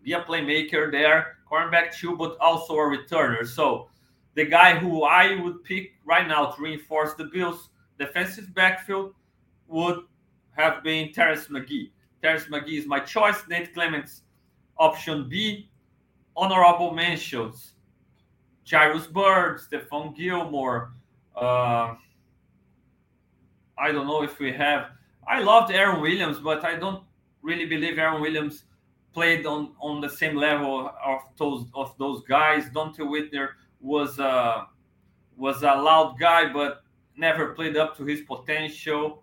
[0.02, 3.46] be a playmaker there, cornerback too, but also a returner.
[3.46, 3.88] So
[4.34, 9.14] the guy who I would pick right now to reinforce the Bills' defensive backfield
[9.66, 10.00] would
[10.52, 11.90] have been Terrence McGee.
[12.22, 13.42] Terrence McGee is my choice.
[13.48, 14.22] Nate Clements,
[14.78, 15.68] option B.
[16.36, 17.72] Honorable mentions:
[18.68, 20.92] Jairus Byrd, Stephon Gilmore.
[21.34, 21.94] Uh,
[23.76, 24.90] I don't know if we have.
[25.26, 27.02] I loved Aaron Williams, but I don't
[27.42, 28.64] really believe Aaron Williams
[29.12, 32.68] played on on the same level of those of those guys.
[32.70, 33.50] Donte Whitner
[33.80, 34.66] was a
[35.36, 36.82] was a loud guy, but
[37.16, 39.22] never played up to his potential.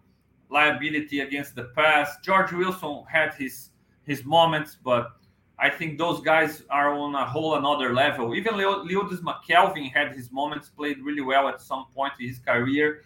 [0.50, 2.18] Liability against the pass.
[2.24, 3.72] George Wilson had his
[4.04, 5.14] his moments, but
[5.58, 8.36] I think those guys are on a whole another level.
[8.36, 13.02] Even Leodis McKelvin had his moments, played really well at some point in his career,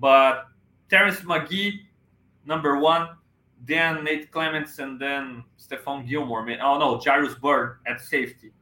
[0.00, 0.46] but
[0.88, 1.80] Terrence McGee,
[2.44, 3.10] number one,
[3.66, 6.48] then Nate Clements, and then Stephon Gilmore.
[6.62, 8.52] Oh no, Jairus Byrd at safety.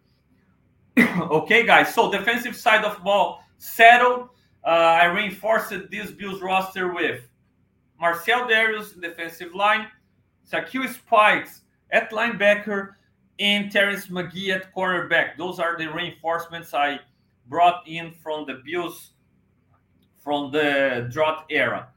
[0.99, 1.95] okay, guys.
[1.95, 4.31] So defensive side of ball settled.
[4.65, 7.23] Uh, I reinforced this Bills roster with
[8.01, 9.89] Marcell Dareus defensive line,
[10.51, 12.95] Takeo Spikes at linebacker,
[13.39, 15.37] and Terrence McGee at cornerback.
[15.37, 17.01] Those are the reinforcements I
[17.47, 19.13] brought in from the Bills
[20.23, 21.89] from the drought era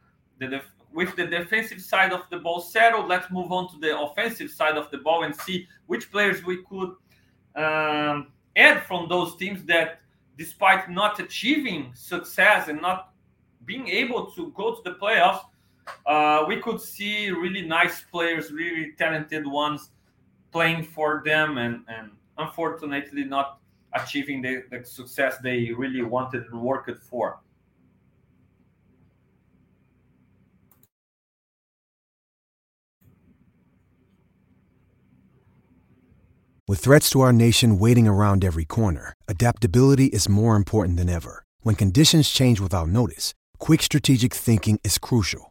[0.42, 3.98] the def- with the defensive side of the ball settled, let's move on to the
[3.98, 6.96] offensive side of the ball and see which players we could
[7.56, 10.02] um, add from those teams that,
[10.38, 13.14] despite not achieving success and not
[13.66, 15.44] being able to go to the playoffs,
[16.06, 19.90] uh, we could see really nice players, really talented ones
[20.52, 23.60] playing for them and, and unfortunately not
[23.94, 27.40] achieving the, the success they really wanted and worked for.
[36.68, 41.44] With threats to our nation waiting around every corner, adaptability is more important than ever.
[41.64, 45.51] When conditions change without notice, quick strategic thinking is crucial.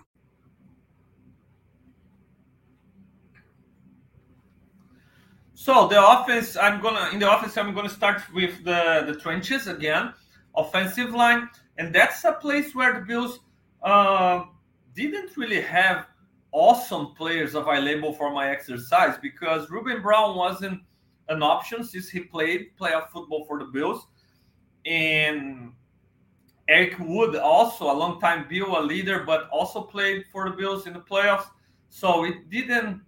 [5.61, 9.67] So the offense, I'm gonna in the offense, I'm gonna start with the the trenches
[9.67, 10.11] again,
[10.55, 13.41] offensive line, and that's a place where the Bills
[13.83, 14.45] uh,
[14.95, 16.07] didn't really have
[16.51, 20.81] awesome players available for my exercise because Ruben Brown wasn't
[21.29, 24.07] an option since he played playoff football for the Bills,
[24.87, 25.73] and
[26.69, 30.87] Eric Wood also a long time Bill a leader, but also played for the Bills
[30.87, 31.45] in the playoffs.
[31.89, 33.03] So it didn't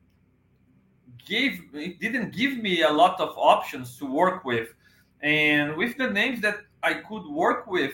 [1.25, 4.73] gave it didn't give me a lot of options to work with.
[5.21, 7.93] And with the names that i could work with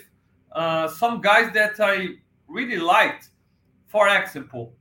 [0.51, 2.09] uh, some guys that i
[2.47, 3.29] really liked.
[3.87, 4.73] For example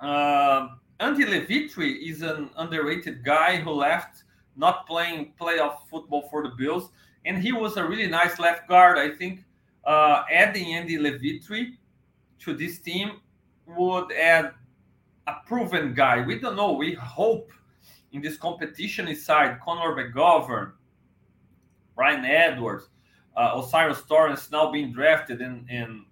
[0.00, 0.68] uh,
[1.00, 4.24] andy levitre is an underrated guy who left
[4.58, 6.90] not playing playoff football for the bills.
[7.24, 8.98] And he was a really nice left guard.
[8.98, 9.44] I think
[9.84, 11.72] uh, adding andy levitre
[12.40, 13.20] to this team
[13.66, 14.52] would add
[15.28, 16.24] a proven guy.
[16.24, 16.72] We don't know.
[16.72, 17.52] We hope
[18.12, 20.72] in this competition side, Conor McGovern,
[21.96, 22.88] Ryan Edwards,
[23.36, 26.04] uh, O'Cyrus Torrence now being drafted, and, and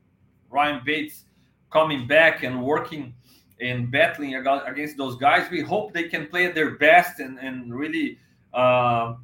[0.51, 1.25] Ryan Bates
[1.73, 3.15] coming back and working
[3.61, 5.51] and battling against those guys.
[5.51, 8.19] We hope they can play at their best and, and really
[8.53, 9.15] uh,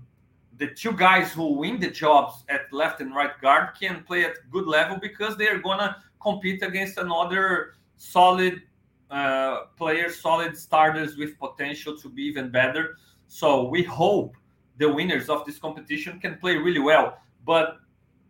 [0.56, 4.36] the two guys who win the jobs at left and right guard can play at
[4.50, 8.62] good level because they are gonna compete against another solid
[9.12, 12.96] uh, players, solid starters with potential to be even better.
[13.28, 14.36] So we hope
[14.78, 17.18] the winners of this competition can play really well.
[17.44, 17.76] But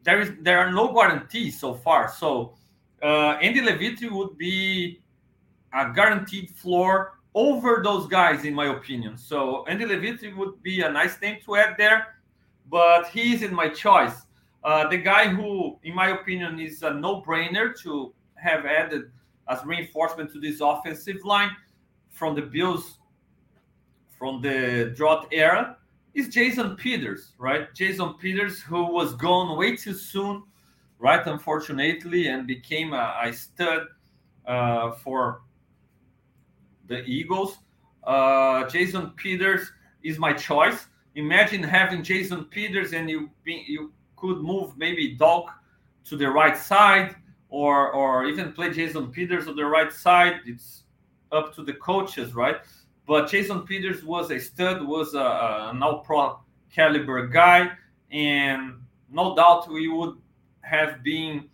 [0.02, 2.12] there is there are no guarantees so far.
[2.12, 2.54] So
[3.02, 5.00] uh, Andy Levitre would be
[5.72, 9.16] a guaranteed floor over those guys, in my opinion.
[9.16, 12.16] So Andy Levitre would be a nice name to add there,
[12.68, 14.26] but he isn't my choice.
[14.64, 19.10] Uh, the guy who, in my opinion, is a no-brainer to have added
[19.52, 21.50] as reinforcement to this offensive line
[22.10, 22.98] from the Bills
[24.18, 25.76] from the drought era
[26.14, 27.74] is Jason Peters, right?
[27.74, 30.44] Jason Peters, who was gone way too soon,
[30.98, 31.26] right?
[31.26, 33.88] Unfortunately, and became a, a stud
[34.46, 35.42] uh, for
[36.86, 37.58] the Eagles.
[38.04, 39.72] Uh, Jason Peters
[40.02, 40.86] is my choice.
[41.14, 45.50] Imagine having Jason Peters and you be, you could move maybe Doc
[46.04, 47.16] to the right side
[47.52, 50.40] or or even play Jason Peters on the right side.
[50.46, 50.84] It's
[51.30, 52.56] up to the coaches, right?
[53.06, 56.40] But Jason Peters was a stud, was a, a all-pro
[56.72, 57.70] caliber guy,
[58.10, 58.80] and
[59.10, 60.16] no doubt we would
[60.62, 61.48] have been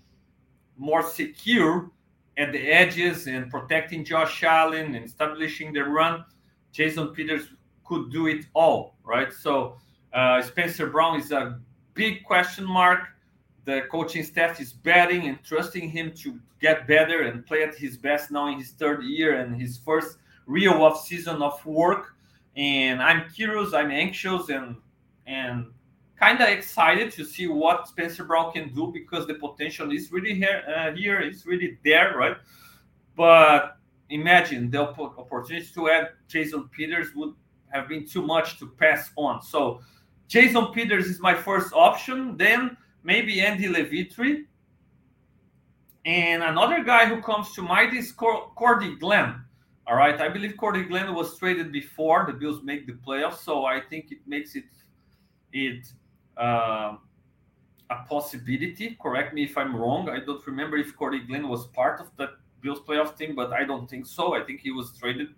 [0.76, 1.90] more secure
[2.36, 6.24] at the edges and protecting Josh Allen and establishing the run.
[6.70, 7.48] Jason Peters
[7.84, 9.32] could do it all, right?
[9.32, 9.76] So
[10.12, 11.58] uh, Spencer Brown is a
[11.94, 13.00] big question mark.
[13.68, 17.98] The coaching staff is betting and trusting him to get better and play at his
[17.98, 20.16] best now in his third year and his first
[20.46, 22.14] real off season of work.
[22.56, 24.76] And I'm curious, I'm anxious, and
[25.26, 25.66] and
[26.18, 30.32] kind of excited to see what Spencer Brown can do because the potential is really
[30.32, 30.62] here.
[30.66, 32.38] Uh, here it's really there, right?
[33.18, 33.76] But
[34.08, 37.34] imagine the opportunity to add Jason Peters would
[37.68, 39.42] have been too much to pass on.
[39.42, 39.82] So
[40.26, 42.34] Jason Peters is my first option.
[42.38, 44.44] Then maybe Andy Levitre.
[46.04, 49.42] And another guy who comes to mind is Cordy Glenn.
[49.86, 53.64] All right, I believe Cordy Glenn was traded before the Bills make the playoffs, so
[53.64, 54.64] I think it makes it
[55.52, 55.86] it
[56.36, 56.96] uh,
[57.90, 58.98] a possibility.
[59.00, 60.08] Correct me if I'm wrong.
[60.10, 62.30] I don't remember if Cordy Glenn was part of that
[62.60, 64.34] Bills playoff team, but I don't think so.
[64.34, 65.28] I think he was traded.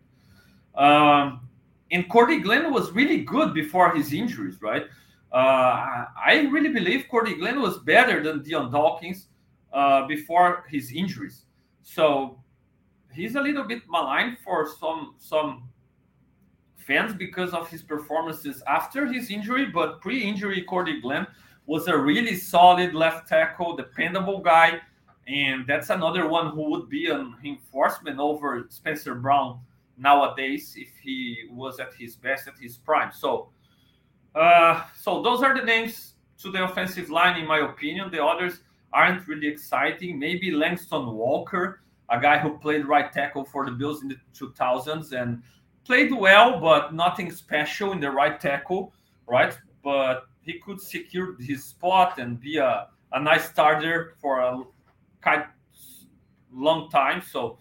[0.74, 1.48] Um,
[1.90, 4.86] and Cordy Glenn was really good before his injuries, right?
[5.32, 9.28] Uh, I really believe Cordy Glenn was better than Dion Dawkins
[9.72, 11.44] uh, before his injuries.
[11.82, 12.40] So
[13.12, 15.68] he's a little bit maligned for some some
[16.76, 21.26] fans because of his performances after his injury, but pre-injury, Cordy Glenn
[21.66, 24.80] was a really solid left tackle, dependable guy,
[25.28, 29.60] and that's another one who would be an enforcement over Spencer Brown
[29.96, 33.12] nowadays if he was at his best at his prime.
[33.12, 33.50] So,
[34.34, 38.10] uh, so those are the names to the offensive line, in my opinion.
[38.10, 38.60] The others
[38.92, 40.18] aren't really exciting.
[40.18, 45.12] Maybe Langston Walker a guy who played right tackle for the Bills in the 2000s
[45.12, 45.42] and
[45.84, 48.92] played well, but nothing special in the right tackle,
[49.26, 49.56] right?
[49.82, 54.62] But he could secure his spot and be a, a nice starter for a
[55.20, 55.44] kind
[56.52, 57.22] long time.
[57.22, 57.58] So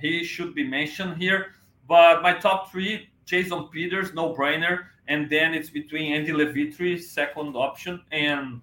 [0.00, 1.54] he should be mentioned here.
[1.88, 4.84] But my top three, Jason Peters, no brainer.
[5.08, 8.60] And then it's between Andy Levitre, second option, and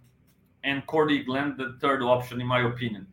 [0.63, 3.05] and Cordy Glenn, the third option, in my opinion.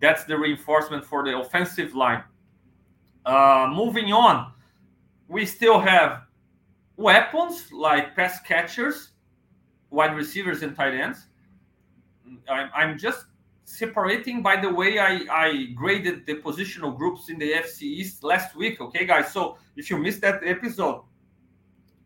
[0.00, 2.22] That's the reinforcement for the offensive line.
[3.24, 4.52] Uh, moving on,
[5.28, 6.22] we still have
[6.96, 9.10] weapons like pass catchers,
[9.90, 11.26] wide receivers, and tight ends.
[12.48, 13.26] I'm, I'm just
[13.64, 18.54] separating by the way I, I graded the positional groups in the AFC East last
[18.54, 18.80] week.
[18.80, 19.32] Okay, guys.
[19.32, 21.02] So if you missed that episode,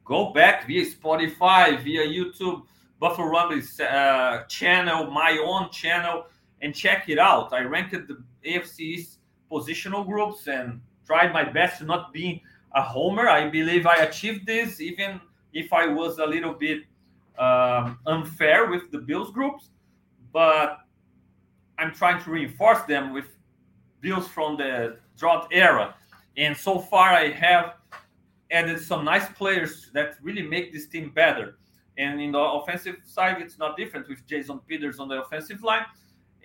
[0.06, 2.62] go back via Spotify, via YouTube,
[2.98, 6.26] Buffalo Rumblings uh, channel, my own channel
[6.62, 7.52] and check it out.
[7.52, 9.18] I ranked the AFC's
[9.50, 12.42] positional groups and tried my best to not be
[12.74, 13.28] a homer.
[13.28, 15.20] I believe I achieved this, even
[15.52, 16.82] if I was a little bit
[17.38, 19.68] um, unfair with the Bills groups.
[20.32, 20.78] But
[21.78, 23.26] I'm trying to reinforce them with
[24.00, 25.94] Bills from the drought era.
[26.36, 27.74] And so far, I have
[28.50, 31.58] added some nice players that really make this team better.
[31.98, 35.86] And in the offensive side, it's not different with Jason Peters on the offensive line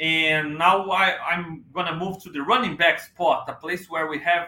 [0.02, 4.08] and now I, I'm going to move to the running back spot, a place where
[4.08, 4.48] we have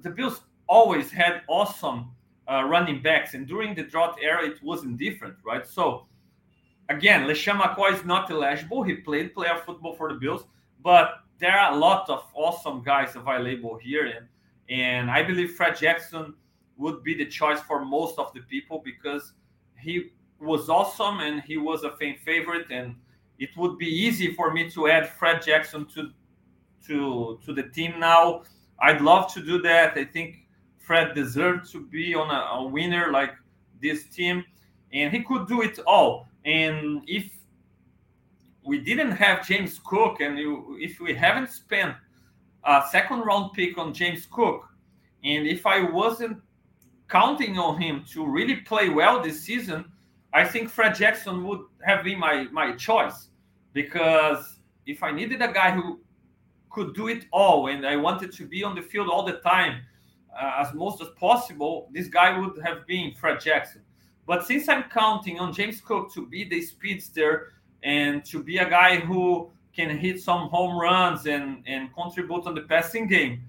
[0.00, 2.10] the Bills always had awesome
[2.50, 3.32] uh, running backs.
[3.32, 5.66] And during the drought era, it wasn't different, right?
[5.66, 6.06] So,
[6.90, 8.82] again, LeSean McCoy is not eligible.
[8.82, 10.44] He played playoff football for the Bills,
[10.82, 14.04] but there are a lot of awesome guys available here.
[14.04, 14.26] And,
[14.68, 16.34] And I believe Fred Jackson
[16.76, 19.32] would be the choice for most of the people because
[19.78, 20.10] he
[20.40, 22.66] was awesome and he was a fan favorite.
[22.70, 22.96] And
[23.38, 26.10] it would be easy for me to add Fred Jackson to
[26.86, 28.42] to to the team now.
[28.80, 29.96] I'd love to do that.
[29.96, 30.46] I think
[30.78, 33.34] Fred deserved to be on a, a winner like
[33.80, 34.44] this team,
[34.92, 36.28] and he could do it all.
[36.44, 37.32] And if
[38.64, 41.96] we didn't have James Cook, and you, if we haven't spent
[42.64, 44.68] a second round pick on James Cook,
[45.24, 46.38] and if I wasn't
[47.12, 49.84] counting on him to really play well this season,
[50.32, 53.28] I think Fred Jackson would have been my my choice
[53.74, 56.00] because if I needed a guy who
[56.70, 59.82] could do it all and I wanted to be on the field all the time
[60.34, 63.82] uh, as most as possible, this guy would have been Fred Jackson.
[64.26, 67.52] But since I'm counting on James Cook to be the speedster
[67.82, 72.54] and to be a guy who can hit some home runs and, and contribute on
[72.54, 73.42] the passing game,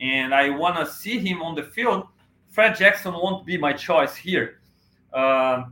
[0.00, 2.06] and I want to see him on the field,
[2.50, 4.60] Fred Jackson won't be my choice here.
[5.12, 5.64] Uh,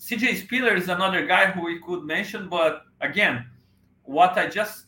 [0.00, 3.46] CJ Spiller is another guy who we could mention, but again,
[4.04, 4.86] what I just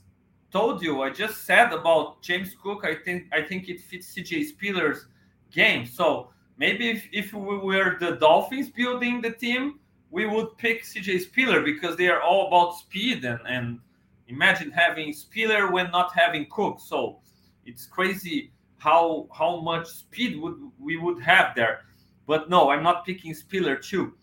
[0.51, 4.47] told you, I just said about James Cook, I think I think it fits CJ
[4.47, 5.07] Spiller's
[5.51, 5.87] game.
[5.87, 9.81] So maybe if, if we were the Dolphins building the team,
[10.11, 13.81] we would pick CJ Spiller because they are all about speed and, and
[14.29, 16.81] imagine having Spiller when not having Cook.
[16.81, 17.19] So
[17.67, 21.85] it's crazy how how much speed would we would have there.
[22.27, 24.15] But no, I'm not picking Spiller too.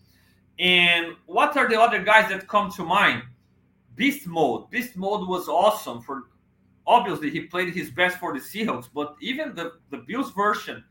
[0.58, 3.22] And what are the other guys that come to mind?
[3.94, 4.70] Beast Mode.
[4.70, 6.24] Beast Mode was awesome for
[6.86, 10.84] obviously he played his best for the Seahawks, but even the, the Bills version,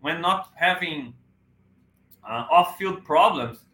[0.00, 1.12] when not having
[2.24, 3.64] uh, off-field problems,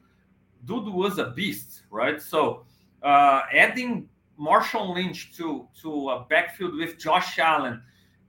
[0.64, 2.20] dude was a beast, right?
[2.20, 2.64] So
[3.02, 7.82] uh, adding Marshawn Lynch to to a backfield with Josh Allen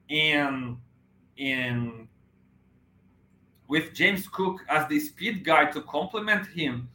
[0.09, 0.77] and
[1.39, 2.07] and
[3.67, 6.89] with James Cook as the speed guy to complement him,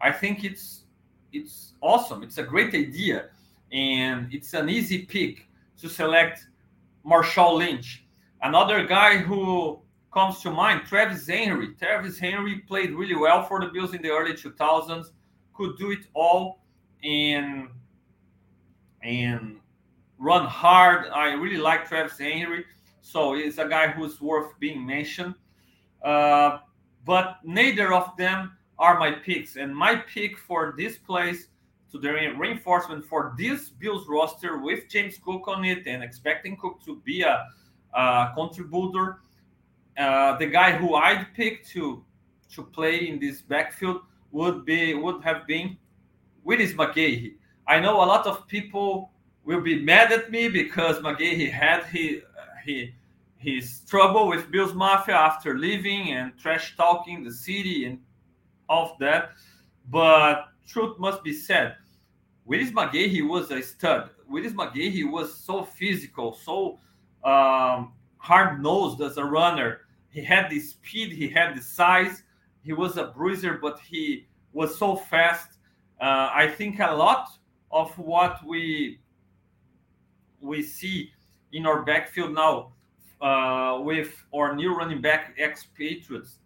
[0.00, 0.82] I think it's
[1.32, 2.22] it's awesome.
[2.22, 3.30] It's a great idea,
[3.72, 5.48] and it's an easy pick
[5.80, 6.46] to select
[7.04, 8.04] Marshawn Lynch.
[8.42, 9.80] Another guy who
[10.12, 11.74] comes to mind, Travis Henry.
[11.74, 15.10] Travis Henry played really well for the Bills in the early 2000s,
[15.54, 16.60] could do it all
[17.04, 17.68] and
[19.02, 19.56] and
[20.18, 21.08] run hard.
[21.08, 22.64] I really like Travis Henry,
[23.00, 25.34] so he's a guy who's worth being mentioned.
[26.02, 26.58] Uh,
[27.04, 29.56] but neither of them are my picks.
[29.56, 31.48] And my pick for this place
[31.92, 36.82] to the reinforcement for this Bills roster with James Cook on it and expecting Cook
[36.84, 37.46] to be a,
[37.94, 39.20] a contributor.
[39.96, 42.04] Uh, the guy who I'd pick to
[42.52, 45.76] to play in this backfield would be would have been
[46.44, 47.34] Willis McGahee.
[47.66, 49.10] I know a lot of people
[49.44, 52.20] will be mad at me because McGahee had he
[52.66, 52.94] he
[53.38, 57.98] his trouble with Bills Mafia after leaving and trash talking the city and
[58.68, 59.30] of that.
[59.90, 61.76] But truth must be said,
[62.44, 64.10] Willis he was a stud.
[64.28, 66.78] Willis he was so physical, so
[67.22, 69.82] um, hard nosed as a runner.
[70.08, 72.22] He had the speed, he had the size.
[72.62, 75.58] He was a bruiser, but he was so fast.
[76.00, 77.28] Uh, I think a lot
[77.70, 79.00] of what we
[80.40, 81.12] we see
[81.52, 82.72] in our backfield now
[83.20, 86.38] uh, with our new running back ex-Patriots,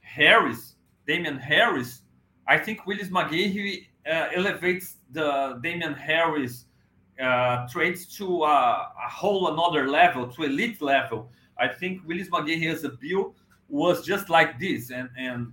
[0.00, 0.74] Harris,
[1.06, 2.02] Damien Harris.
[2.46, 6.66] I think Willis McGahee uh, elevates the Damien Harris
[7.20, 11.30] uh, to a, a, whole another level, to elite level.
[11.58, 13.34] I think Willis McGahee as a Bill
[13.68, 15.52] was just like this, and and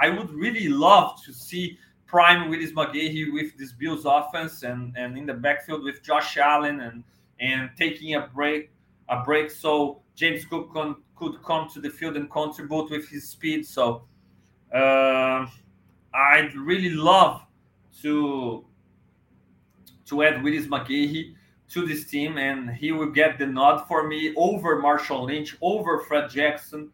[0.00, 5.18] I would really love to see prime Willis McGahee with this Bills offense and and
[5.18, 7.02] in the backfield with Josh Allen and
[7.42, 8.70] and taking a break
[9.10, 13.28] a break so James Cook con, could come to the field and contribute with his
[13.28, 13.66] speed.
[13.66, 14.04] So.
[14.72, 15.46] Uh,
[16.14, 17.42] I'd really love
[18.02, 18.64] to
[20.06, 21.34] to add Willis McGahee
[21.70, 26.00] to this team, and he will get the nod for me over Marshawn Lynch, over
[26.00, 26.90] Fred Jackson.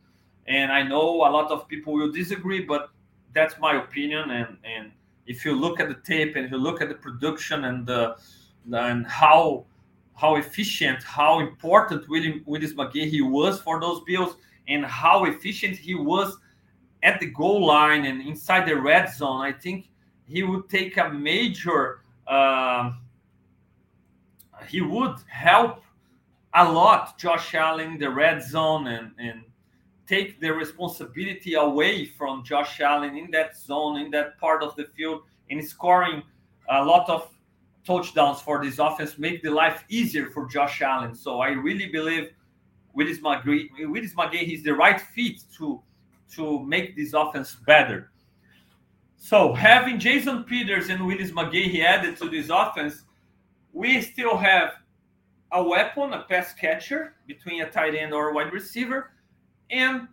[0.46, 2.90] And I know a lot of people will disagree, but
[3.34, 4.30] that's my opinion.
[4.30, 4.92] And and
[5.26, 8.16] if you look at the tape and you look at the production and the
[8.72, 9.64] and how
[10.18, 15.94] how efficient, how important William Willis McGahee was for those Bills, and how efficient he
[15.94, 16.36] was
[17.04, 19.88] at the goal line and inside the red zone, I think
[20.26, 22.00] he would take a major.
[22.26, 22.92] Uh,
[24.66, 25.84] he would help
[26.54, 29.44] a lot Josh Allen the red zone and and
[30.08, 34.86] take the responsibility away from Josh Allen in that zone in that part of the
[34.96, 36.22] field and scoring
[36.70, 37.30] a lot of
[37.88, 41.14] touchdowns for this offense make the life easier for Josh Allen.
[41.14, 42.30] So I really believe
[42.92, 45.82] Willis McGahee, Willis McGahee, he's the right fit to
[46.34, 48.10] to make this offense better.
[49.16, 53.04] So having Jason Peters and Willis McGahee added to this offense,
[53.72, 54.74] we still have
[55.52, 59.12] a weapon, a pass catcher between a tight end or a wide receiver,
[59.70, 60.06] and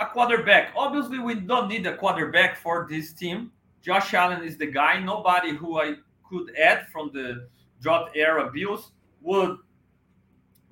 [0.00, 0.72] a quarterback.
[0.76, 3.52] Obviously, we don't need a quarterback for this team.
[3.80, 4.98] Josh Allen is the guy.
[4.98, 5.94] Nobody who I
[6.32, 7.48] could add from the
[7.80, 9.58] drought era Bills would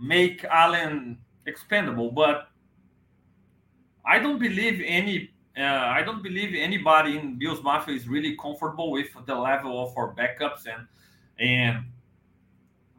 [0.00, 2.48] make Allen expendable, but
[4.06, 5.30] I don't believe any.
[5.58, 9.96] Uh, I don't believe anybody in Bills Mafia is really comfortable with the level of
[9.98, 10.86] our backups, and
[11.38, 11.84] and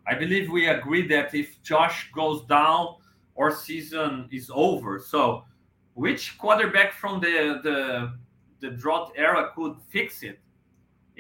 [0.06, 2.98] I believe we agree that if Josh goes down,
[3.38, 5.00] our season is over.
[5.00, 5.46] So,
[5.94, 8.14] which quarterback from the the
[8.60, 10.40] the drought era could fix it?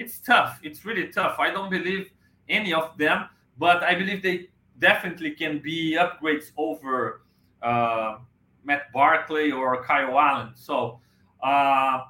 [0.01, 0.59] It's tough.
[0.63, 1.35] It's really tough.
[1.37, 2.09] I don't believe
[2.49, 3.29] any of them,
[3.59, 4.49] but I believe they
[4.79, 7.21] definitely can be upgrades over
[7.61, 8.17] uh,
[8.63, 10.53] Matt Barkley or Kyle Allen.
[10.55, 10.99] So
[11.43, 12.05] uh,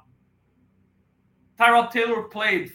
[1.60, 2.72] Tyrod Taylor played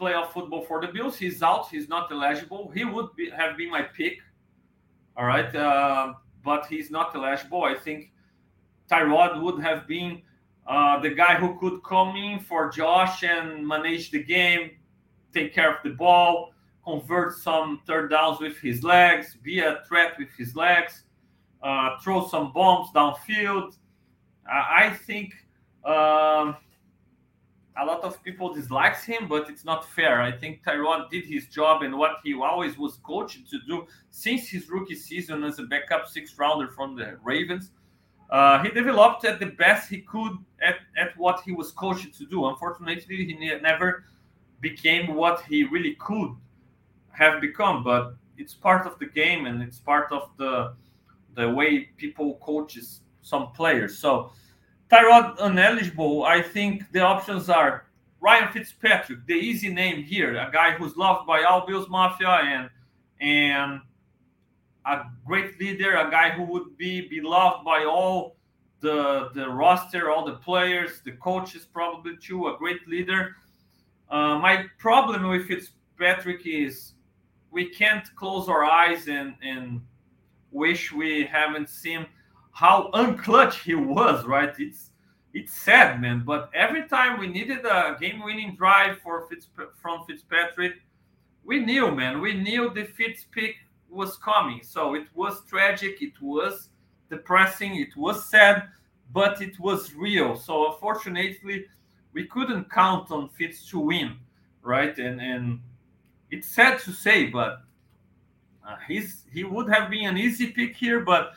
[0.00, 1.18] playoff football for the Bills.
[1.18, 1.68] He's out.
[1.68, 2.70] He's not eligible.
[2.72, 4.18] He would be, have been my pick.
[5.16, 6.14] All right, uh,
[6.44, 7.64] but he's not eligible.
[7.64, 8.12] I think
[8.88, 10.22] Tyrod would have been
[10.70, 14.70] uh, the guy who could come in for Josh and manage the game,
[15.34, 16.52] take care of the ball,
[16.84, 21.02] convert some third downs with his legs, be a threat with his legs,
[21.64, 23.76] uh, throw some bombs downfield.
[24.48, 25.34] I think
[25.84, 26.56] um,
[27.76, 30.22] a lot of people dislikes him, but it's not fair.
[30.22, 34.48] I think Tyrod did his job and what he always was coached to do since
[34.48, 37.72] his rookie season as a backup sixth rounder from the Ravens.
[38.30, 42.26] Uh, he developed at the best he could at, at what he was coached to
[42.26, 42.46] do.
[42.46, 44.04] Unfortunately, he never
[44.60, 46.30] became what he really could
[47.10, 50.74] have become, but it's part of the game and it's part of the
[51.34, 53.98] the way people coaches some players.
[53.98, 54.32] So
[54.90, 57.86] Tyrod ineligible, I think the options are
[58.20, 62.70] Ryan Fitzpatrick, the easy name here, a guy who's loved by all Bills Mafia and
[63.20, 63.80] and
[64.86, 68.36] a great leader, a guy who would be beloved by all
[68.80, 73.36] the the roster, all the players, the coaches probably too, a great leader.
[74.10, 76.92] Uh, my problem with Fitzpatrick is
[77.50, 79.80] we can't close our eyes and and
[80.50, 82.06] wish we haven't seen
[82.52, 84.24] how unclutch he was.
[84.24, 84.54] Right?
[84.58, 84.90] It's
[85.34, 86.22] it's sad, man.
[86.24, 89.46] But every time we needed a game-winning drive for Fitz
[89.80, 90.74] from Fitzpatrick,
[91.44, 92.20] we knew, man.
[92.20, 93.54] We knew the Fitz pick
[93.90, 94.60] was coming.
[94.62, 96.02] So it was tragic.
[96.02, 96.68] It was
[97.08, 97.76] depressing.
[97.76, 98.68] It was sad,
[99.12, 100.36] but it was real.
[100.36, 101.66] So unfortunately,
[102.12, 104.16] we couldn't count on Fitz to win,
[104.62, 104.96] right?
[104.98, 105.60] And and
[106.30, 107.62] it's sad to say, but
[108.66, 111.32] uh, he's he would have been an easy pick here, but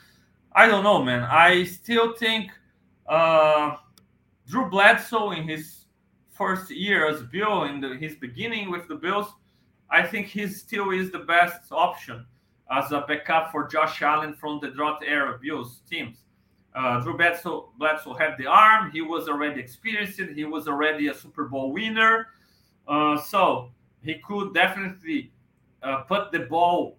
[0.53, 1.23] I don't know, man.
[1.23, 2.51] I still think
[3.07, 3.77] uh,
[4.47, 5.85] Drew Bledsoe in his
[6.31, 9.27] first year as Bill in the, his beginning with the Bills,
[9.89, 12.25] I think he still is the best option
[12.71, 16.17] as a backup for Josh Allen from the drought era Bills teams.
[16.75, 18.89] Uh, Drew Bledsoe, Bledsoe had the arm.
[18.91, 20.19] He was already experienced.
[20.19, 22.29] He was already a Super Bowl winner.
[22.87, 23.71] Uh, so
[24.03, 25.31] he could definitely
[25.83, 26.97] uh, put the ball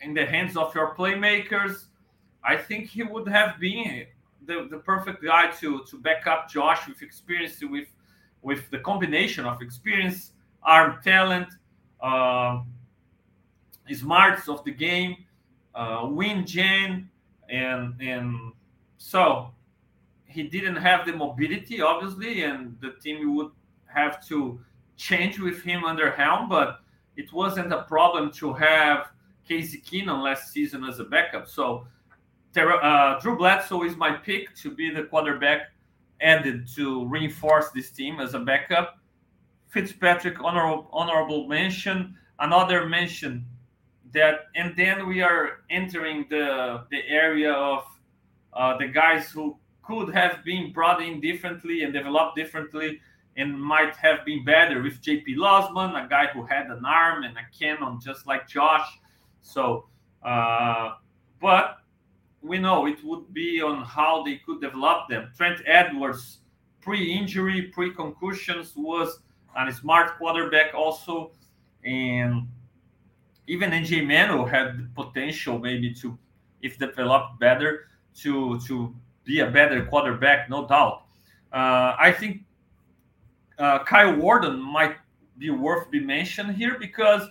[0.00, 1.86] in the hands of your playmakers.
[2.44, 4.06] I think he would have been
[4.44, 7.88] the, the perfect guy to to back up Josh with experience, with
[8.42, 10.32] with the combination of experience,
[10.62, 11.48] arm talent,
[12.00, 12.60] uh,
[13.94, 15.24] smarts of the game,
[15.74, 17.08] uh, win gen,
[17.48, 18.52] and and
[18.98, 19.50] so
[20.26, 23.50] he didn't have the mobility, obviously, and the team would
[23.86, 24.60] have to
[24.96, 26.80] change with him under helm, but
[27.16, 29.10] it wasn't a problem to have
[29.48, 31.48] Casey Keenum last season as a backup.
[31.48, 31.86] So
[32.56, 35.72] uh, Drew Bledsoe is my pick to be the quarterback
[36.20, 38.98] added to reinforce this team as a backup.
[39.68, 42.14] Fitzpatrick, honorable, honorable mention.
[42.38, 43.46] Another mention
[44.16, 47.84] that, and then we are entering the the area of
[48.52, 53.00] uh, the guys who could have been brought in differently and developed differently
[53.36, 57.36] and might have been better with JP Losman, a guy who had an arm and
[57.36, 58.88] a cannon just like Josh.
[59.42, 59.86] So,
[60.22, 60.94] uh,
[61.40, 61.76] but
[62.42, 65.30] we know it would be on how they could develop them.
[65.36, 66.38] Trent Edwards,
[66.80, 69.20] pre-injury, pre-concussions, was
[69.54, 71.32] a smart quarterback also,
[71.84, 72.48] and
[73.46, 76.18] even EJ Manuel had the potential maybe to,
[76.62, 77.88] if developed better,
[78.22, 78.94] to to
[79.24, 81.02] be a better quarterback, no doubt.
[81.52, 82.42] Uh, I think
[83.58, 84.96] uh, Kyle Orton might
[85.38, 87.28] be worth be mentioned here because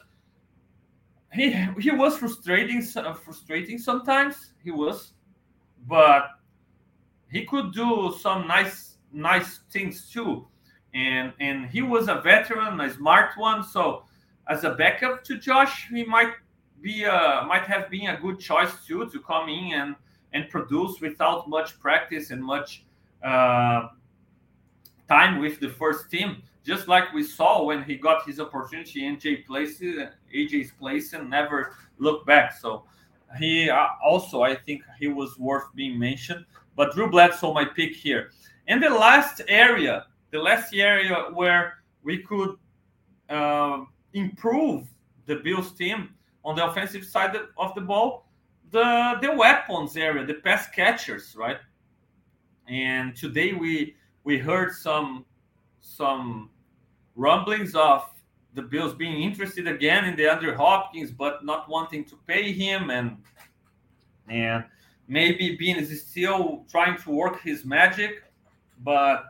[1.33, 4.53] he he was frustrating frustrating sometimes.
[4.63, 5.13] He was,
[5.87, 6.29] but
[7.29, 10.47] he could do some nice nice things too.
[10.93, 13.63] And and he was a veteran, a smart one.
[13.63, 14.05] So
[14.47, 16.33] as a backup to Josh, he might
[16.81, 19.95] be a, might have been a good choice too to come in and
[20.33, 22.83] and produce without much practice and much
[23.23, 23.87] uh,
[25.07, 26.43] time with the first team.
[26.65, 31.29] Just like we saw when he got his opportunity in EJ place, EJ's place, and
[31.29, 32.51] never looked back.
[32.53, 32.83] So
[33.39, 36.45] he uh, also, I think, he was worth being mentioned.
[36.75, 38.31] But Drew Bledsoe, my pick here.
[38.67, 42.57] And the last area, the last area where we could
[43.29, 43.85] uh,
[44.15, 44.87] improve
[45.27, 46.09] the Bills team
[46.43, 48.25] on the offensive side of the ball,
[48.71, 51.57] the the weapons area, the pass catchers, right?
[52.67, 55.25] And today we we heard some
[55.81, 56.49] some
[57.15, 58.09] rumblings of
[58.55, 63.17] the Bills being interested again in DeAndre Hopkins, but not wanting to pay him, and
[64.29, 64.63] and
[65.07, 68.23] maybe Beane is still trying to work his magic,
[68.79, 69.25] but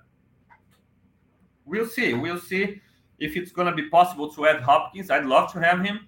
[1.66, 2.14] we'll see.
[2.14, 2.82] We'll see
[3.20, 5.10] if it's going to be possible to add Hopkins.
[5.10, 6.08] I'd love to have him.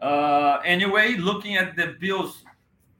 [0.00, 2.44] Uh, anyway, looking at the Bills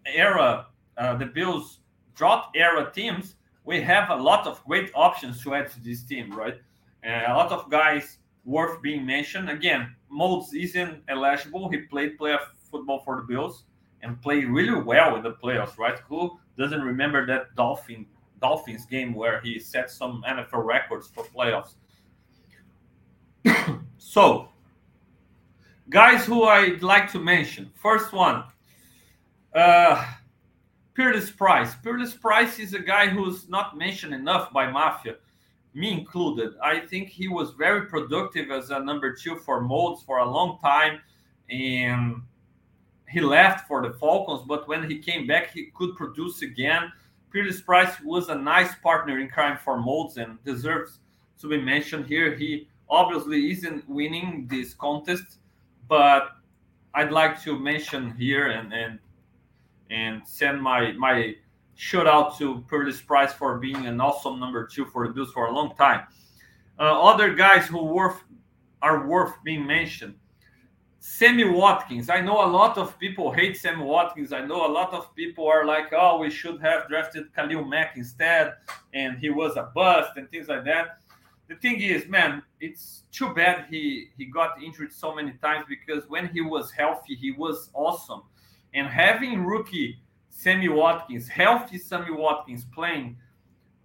[0.07, 1.80] era, uh, the Bills
[2.14, 6.30] drought era teams, we have a lot of great options to add to this team,
[6.32, 6.61] right?
[7.07, 9.48] Uh, a lot of guys worth being mentioned.
[9.48, 11.68] Again, Moulds isn't eligible.
[11.70, 13.64] He played playoff football for the Bills
[14.03, 15.98] and played really well in the playoffs, right?
[16.09, 18.07] Who doesn't remember that Dolphin
[18.40, 21.74] Dolphins game where he set some NFL records for playoffs?
[23.98, 24.49] so
[25.91, 27.68] Guys who I'd like to mention.
[27.74, 28.45] First one,
[29.53, 30.07] uh,
[30.95, 31.74] Peerless Price.
[31.74, 35.16] Peerless Price is a guy who's not mentioned enough by Mafia,
[35.74, 36.53] me included.
[36.62, 40.61] I think he was very productive as a number two for Moulds for a long
[40.62, 41.01] time,
[41.51, 42.22] and
[43.09, 44.43] he left for the Falcons.
[44.47, 46.93] But when he came back, he could produce again.
[47.32, 51.01] Peerless Price was a nice partner in crime for Moulds and deserves
[51.41, 52.36] to be mentioned here.
[52.36, 55.39] He obviously isn't winning this contest
[55.91, 56.36] but
[56.95, 58.99] I'd like to mention here and and
[59.91, 61.34] and send my my
[61.74, 65.47] shout out to Curtis Price for being an awesome number two for the Bills for
[65.47, 66.07] a long time.
[66.78, 68.22] Uh, other guys who worth
[68.80, 70.14] are worth being mentioned.
[71.01, 72.09] Sammy Watkins.
[72.11, 74.32] I know a lot of people hate Sammy Watkins.
[74.32, 77.97] I know a lot of people are like, oh, we should have drafted Khalil Mack
[77.97, 78.53] instead,
[78.93, 81.01] and he was a bust and things like that
[81.51, 86.09] the thing is, man, it's too bad he he got injured so many times because
[86.09, 88.22] when he was healthy, he was awesome.
[88.72, 89.98] And having rookie
[90.28, 93.16] Sammy Watkins, healthy Sammy Watkins playing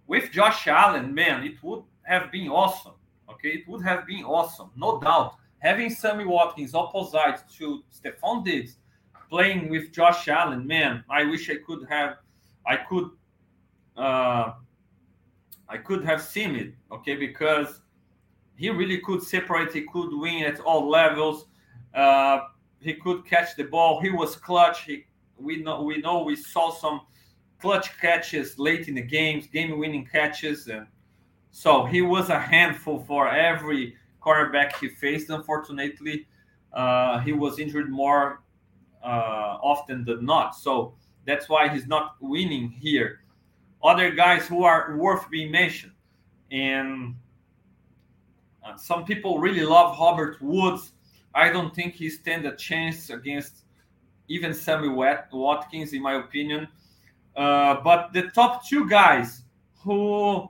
[0.06, 2.94] with Josh Allen, man, it would have been awesome.
[3.28, 5.34] Okay, it would have been awesome, no doubt.
[5.58, 8.76] Having Sammy Watkins opposite to Stefon Diggs
[9.28, 12.18] playing with Josh Allen, man, I wish I could have,
[12.64, 13.10] I could
[13.96, 14.52] uh,
[15.68, 17.80] I could have seen it, okay, because
[18.56, 19.72] he really could separate.
[19.72, 21.46] He could win at all levels.
[21.94, 22.40] Uh,
[22.80, 24.00] he could catch the ball.
[24.00, 24.84] He was clutch.
[24.84, 25.06] He,
[25.38, 27.00] we know we know we saw some
[27.60, 30.86] clutch catches late in the games, game-winning catches, and
[31.50, 35.30] so he was a handful for every quarterback he faced.
[35.30, 36.26] Unfortunately,
[36.72, 38.42] uh, he was injured more
[39.04, 40.54] uh, often than not.
[40.54, 40.94] So
[41.26, 43.20] that's why he's not winning here
[43.82, 45.92] other guys who are worth being mentioned.
[46.50, 47.14] And
[48.64, 50.92] uh, some people really love Robert Woods.
[51.34, 53.64] I don't think he stands a chance against
[54.28, 56.68] even Sammy Watkins, in my opinion.
[57.36, 59.42] Uh, but the top two guys
[59.82, 60.48] who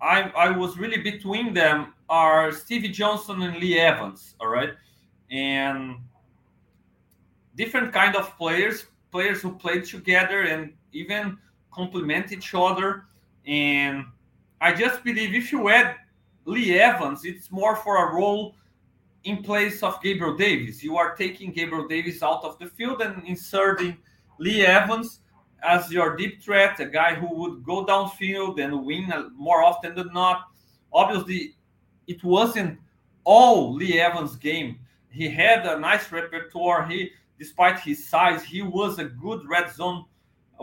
[0.00, 4.34] I, I was really between them are Stevie Johnson and Lee Evans.
[4.40, 4.70] All right.
[5.30, 5.96] And
[7.56, 11.36] different kind of players, players who played together and even
[11.78, 13.04] complement each other.
[13.46, 14.04] And
[14.60, 15.94] I just believe if you add
[16.44, 18.56] Lee Evans, it's more for a role
[19.24, 20.82] in place of Gabriel Davis.
[20.82, 23.96] You are taking Gabriel Davis out of the field and inserting
[24.38, 25.20] Lee Evans
[25.62, 30.12] as your deep threat, a guy who would go downfield and win more often than
[30.12, 30.48] not.
[30.92, 31.56] Obviously,
[32.06, 32.78] it wasn't
[33.24, 34.78] all Lee Evans' game.
[35.10, 36.86] He had a nice repertoire.
[36.86, 40.04] He despite his size, he was a good red zone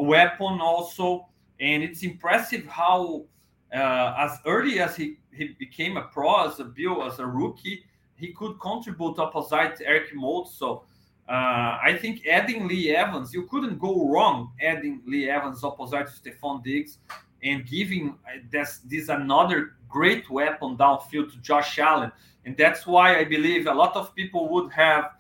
[0.02, 1.28] weapon also.
[1.60, 3.26] And it's impressive how,
[3.74, 7.86] uh, as early as he, he became a pro, as a Bill, as a rookie,
[8.18, 10.54] he could contribute opposite Eric Moulds.
[10.54, 10.84] So
[11.28, 16.64] uh, I think adding Lee Evans, you couldn't go wrong adding Lee Evans opposite Stefon
[16.64, 17.00] Diggs
[17.44, 22.12] and giving uh, this, this another great weapon downfield to Josh Allen.
[22.46, 25.12] And that's why I believe a lot of people would have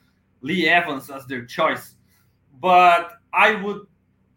[0.41, 1.95] Lee Evans as their choice.
[2.61, 3.87] But I would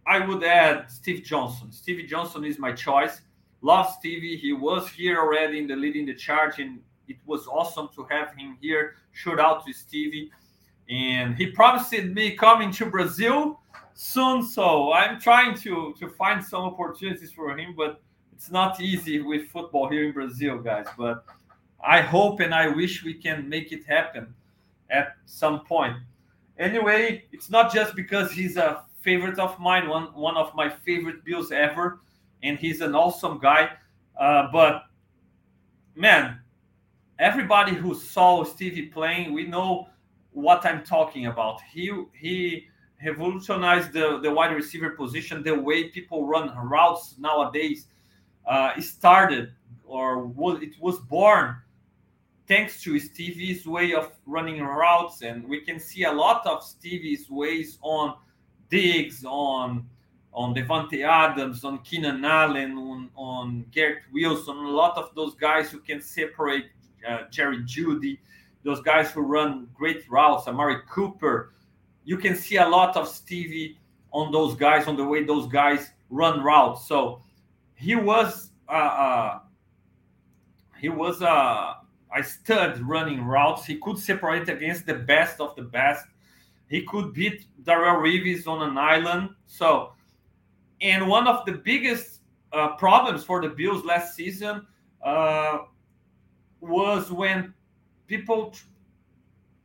[0.08, 1.70] I would add Steve Johnson.
[1.70, 3.20] Stevie Johnson is my choice.
[3.60, 4.38] Love Stevie.
[4.38, 8.34] He was here already in the leading the charge, and it was awesome to have
[8.34, 8.94] him here.
[9.12, 10.30] Shout out to Stevie.
[10.88, 13.60] And he promised me coming to Brazil
[13.92, 14.42] soon.
[14.42, 18.00] So I'm trying to to find some opportunities for him, but
[18.32, 20.86] it's not easy with football here in Brazil, guys.
[20.96, 21.26] But
[21.84, 24.34] I hope and I wish we can make it happen
[24.88, 25.96] at some point.
[26.58, 31.24] Anyway, it's not just because he's a favorite of mine, one one of my favorite
[31.24, 32.00] Bills ever,
[32.42, 33.70] and he's an awesome guy.
[34.18, 34.84] Uh, but
[35.94, 36.40] man,
[37.18, 39.88] everybody who saw Stevie playing, we know
[40.32, 41.60] what I'm talking about.
[41.72, 42.66] He he
[43.04, 47.86] revolutionized the, the wide receiver position, the way people run routes nowadays.
[48.46, 49.52] Uh, started
[49.84, 51.56] or was it was born
[52.48, 57.28] thanks to Stevie's way of running routes, and we can see a lot of Stevie's
[57.28, 58.16] ways on
[58.70, 59.86] Diggs, on
[60.32, 65.70] on Davante Adams, on Keenan Allen, on, on Garrett Wilson, a lot of those guys
[65.70, 66.66] who can separate
[67.08, 68.18] uh, Jerry Jeudy,
[68.62, 71.54] those guys who run great routes, Amari Cooper.
[72.04, 73.78] You can see a lot of Stevie
[74.12, 76.86] on those guys, on the way those guys run routes.
[76.86, 77.22] So
[77.74, 79.38] he was uh, uh,
[80.80, 81.74] he was uh,
[82.16, 83.64] a stud running routes.
[83.64, 86.06] He could separate against the best of the best.
[86.68, 89.30] He could beat Darrelle Revis on an island.
[89.46, 89.92] So,
[90.80, 92.20] and one of the biggest
[92.52, 94.66] uh, problems for the Bills last season
[95.02, 95.58] uh,
[96.60, 97.54] was when
[98.06, 98.54] people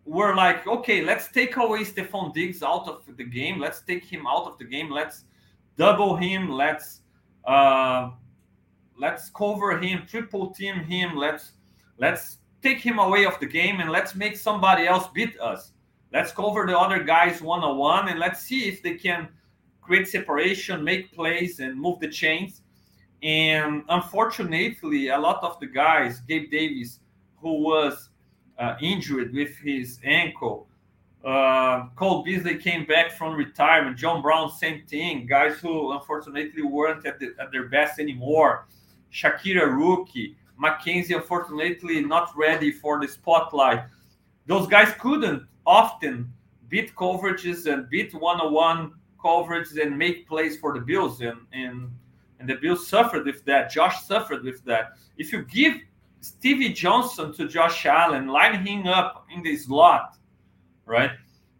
[0.05, 3.59] were like, okay, let's take away Stefon Diggs out of the game.
[3.59, 4.89] Let's take him out of the game.
[4.89, 5.25] Let's
[5.77, 6.49] double him.
[6.49, 7.01] Let's
[7.45, 8.11] uh,
[8.97, 11.15] let's cover him, triple team him.
[11.15, 11.53] Let's
[11.97, 15.72] let's take him away of the game and let's make somebody else beat us.
[16.13, 19.29] Let's cover the other guys one on one and let's see if they can
[19.81, 22.61] create separation, make plays, and move the chains.
[23.23, 26.99] And unfortunately, a lot of the guys, Gabe Davis,
[27.37, 28.09] who was
[28.59, 30.67] uh, injured with his ankle,
[31.25, 33.97] uh, Cole Beasley came back from retirement.
[33.97, 35.25] John Brown, same thing.
[35.25, 38.67] Guys who unfortunately weren't at, the, at their best anymore.
[39.11, 40.35] Shakira rookie.
[40.61, 43.83] McKenzie, unfortunately, not ready for the spotlight.
[44.45, 46.31] Those guys couldn't often
[46.69, 51.89] beat coverages and beat one-on-one coverages and make plays for the Bills, and and
[52.39, 53.71] and the Bills suffered with that.
[53.71, 54.97] Josh suffered with that.
[55.17, 55.77] If you give
[56.19, 60.17] Stevie Johnson to Josh Allen, line him up in the slot,
[60.85, 61.11] right?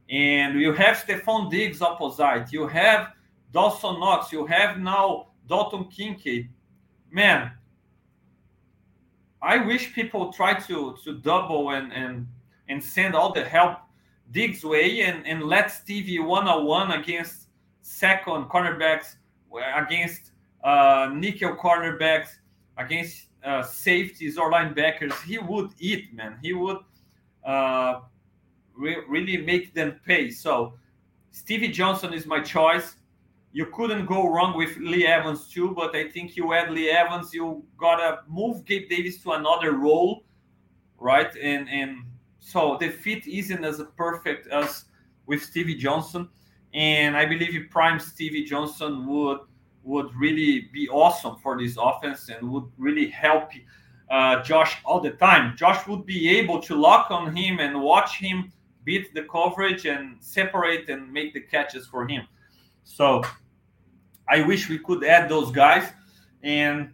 [0.10, 2.52] And you have Stefon Diggs opposite.
[2.52, 3.14] You have
[3.52, 4.32] Dawson Knox.
[4.34, 6.50] You have now Dalton Kincaid.
[7.12, 7.52] Man,
[9.42, 12.28] I wish people try to to double and and
[12.70, 13.78] and send all the help
[14.32, 17.48] Diggs way and, and let Stevie one on one against
[17.82, 19.16] second cornerbacks,
[19.76, 20.32] against
[20.64, 22.30] uh, nickel cornerbacks,
[22.78, 25.14] against uh, safeties or linebackers.
[25.24, 26.40] He would eat, man.
[26.42, 26.78] He would
[27.46, 28.00] uh,
[28.76, 30.32] re- really make them pay.
[30.32, 30.74] So
[31.32, 32.96] Stevie Johnson is my choice
[33.54, 37.34] you couldn't go wrong with Lee Evans too, but I think you add Lee Evans,
[37.34, 40.24] you gotta move Gabe Davis to another role,
[40.98, 41.34] right?
[41.38, 42.04] And and
[42.46, 44.86] so the fit isn't as perfect as
[45.26, 46.28] with Stevie Johnson,
[46.74, 49.40] and I believe prime Stevie Johnson would
[49.84, 53.52] would really be awesome for this offense and would really help
[54.10, 55.56] uh, Josh all the time.
[55.58, 58.52] Josh would be able to lock on him and watch him
[58.86, 62.24] beat the coverage and separate and make the catches for him.
[62.84, 63.24] So
[64.30, 65.92] I wish we could add those guys
[66.44, 66.92] and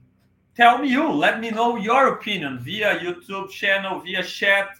[0.56, 1.12] tell me you.
[1.12, 4.79] Let me know your opinion via YouTube channel, via chat.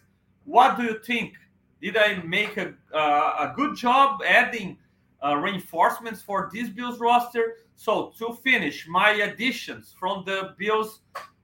[0.50, 1.36] What do you think?
[1.80, 4.80] Did I make a, uh, a good job adding
[5.24, 7.58] uh, reinforcements for this Bills roster?
[7.76, 11.02] So to finish, my additions from the Bills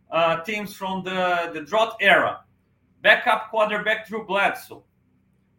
[0.10, 2.39] uh, teams from the, the drought era.
[3.03, 4.84] Backup quarterback Drew Bledsoe.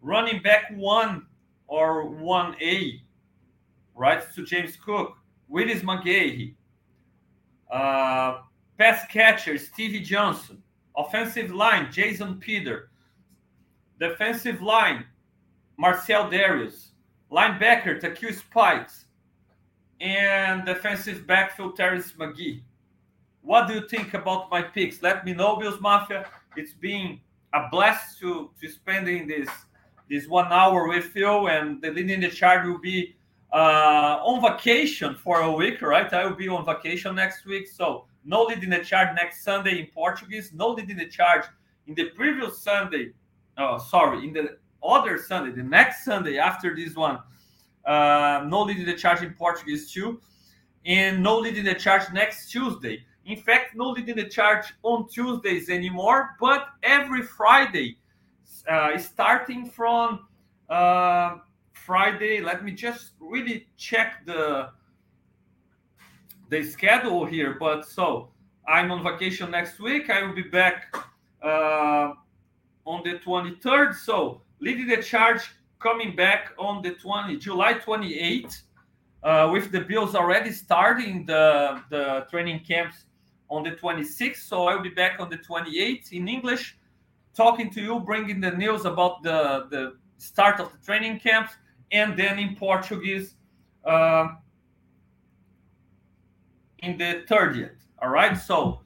[0.03, 1.27] Running back one
[1.69, 3.01] or 1A,
[3.95, 5.19] right, to James Cook.
[5.47, 6.57] Willis McGahee.
[7.71, 8.41] Uh,
[8.77, 10.61] pass catcher, Stevie Johnson.
[10.97, 12.91] Offensive line, Jason Peter.
[13.99, 15.05] Defensive line,
[15.77, 16.89] Marcell Dareus.
[17.31, 19.07] linebacker Takeo Spikes,
[20.01, 22.63] and defensive backfield Terrence McGee.
[23.43, 25.03] What do you think about my picks?
[25.03, 26.27] Let me know, Bills Mafia.
[26.57, 27.21] It's been
[27.53, 29.49] a blast to to spending this
[30.09, 33.17] this one hour with you, and the leading the charge will be
[33.53, 36.13] uh, on vacation for a week, right?
[36.13, 39.87] I will be on vacation next week, so no leading the charge next Sunday in
[39.87, 41.45] Portuguese, no leading the charge
[41.87, 43.13] in the previous Sunday.
[43.59, 47.19] Oh, sorry, in the other Sunday, the next Sunday after this one,
[47.85, 50.21] uh, no leading the charge in Portuguese too,
[50.85, 53.05] and no leading the charge next Tuesday.
[53.25, 57.99] In fact, no leading the charge on Tuesdays anymore, but every Friday,
[58.69, 60.27] uh, starting from
[60.69, 61.37] uh,
[61.73, 62.41] Friday.
[62.41, 64.71] Let me just really check the
[66.49, 67.57] the schedule here.
[67.59, 68.31] But so
[68.67, 70.11] I'm on vacation next week.
[70.11, 70.97] I will be back
[71.43, 72.13] uh,
[72.87, 73.95] on the 23rd.
[73.95, 75.43] So leading the charge
[75.79, 78.63] coming back on the 20 July 28th.
[79.23, 83.07] Uh, with the Bills already starting the, the training camps
[83.49, 84.37] on the 26th.
[84.37, 86.79] So I'll be back on the 28th in English,
[87.35, 91.53] talking to you, bringing the news about the, the start of the training camps,
[91.91, 93.35] and then in Portuguese
[93.85, 94.29] uh,
[96.81, 97.71] in the 30th.
[98.01, 98.37] All right.
[98.37, 98.81] So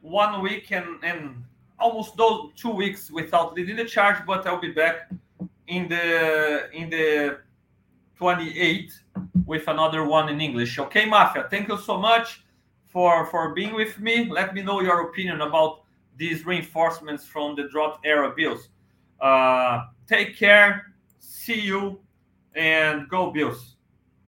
[0.00, 1.44] one week and, and
[1.78, 5.10] almost those two weeks without leading the charge, but I'll be back
[5.66, 7.38] in the in the
[8.20, 8.92] 28th
[9.44, 10.78] with another one in English.
[10.78, 11.46] Okay, Mafia.
[11.50, 12.44] Thank you so much
[12.86, 14.28] for for being with me.
[14.30, 15.82] Let me know your opinion about
[16.16, 18.68] these reinforcements from the drought era bills.
[19.20, 20.94] Uh, take care.
[21.18, 22.00] See you
[22.54, 23.75] and go Bills.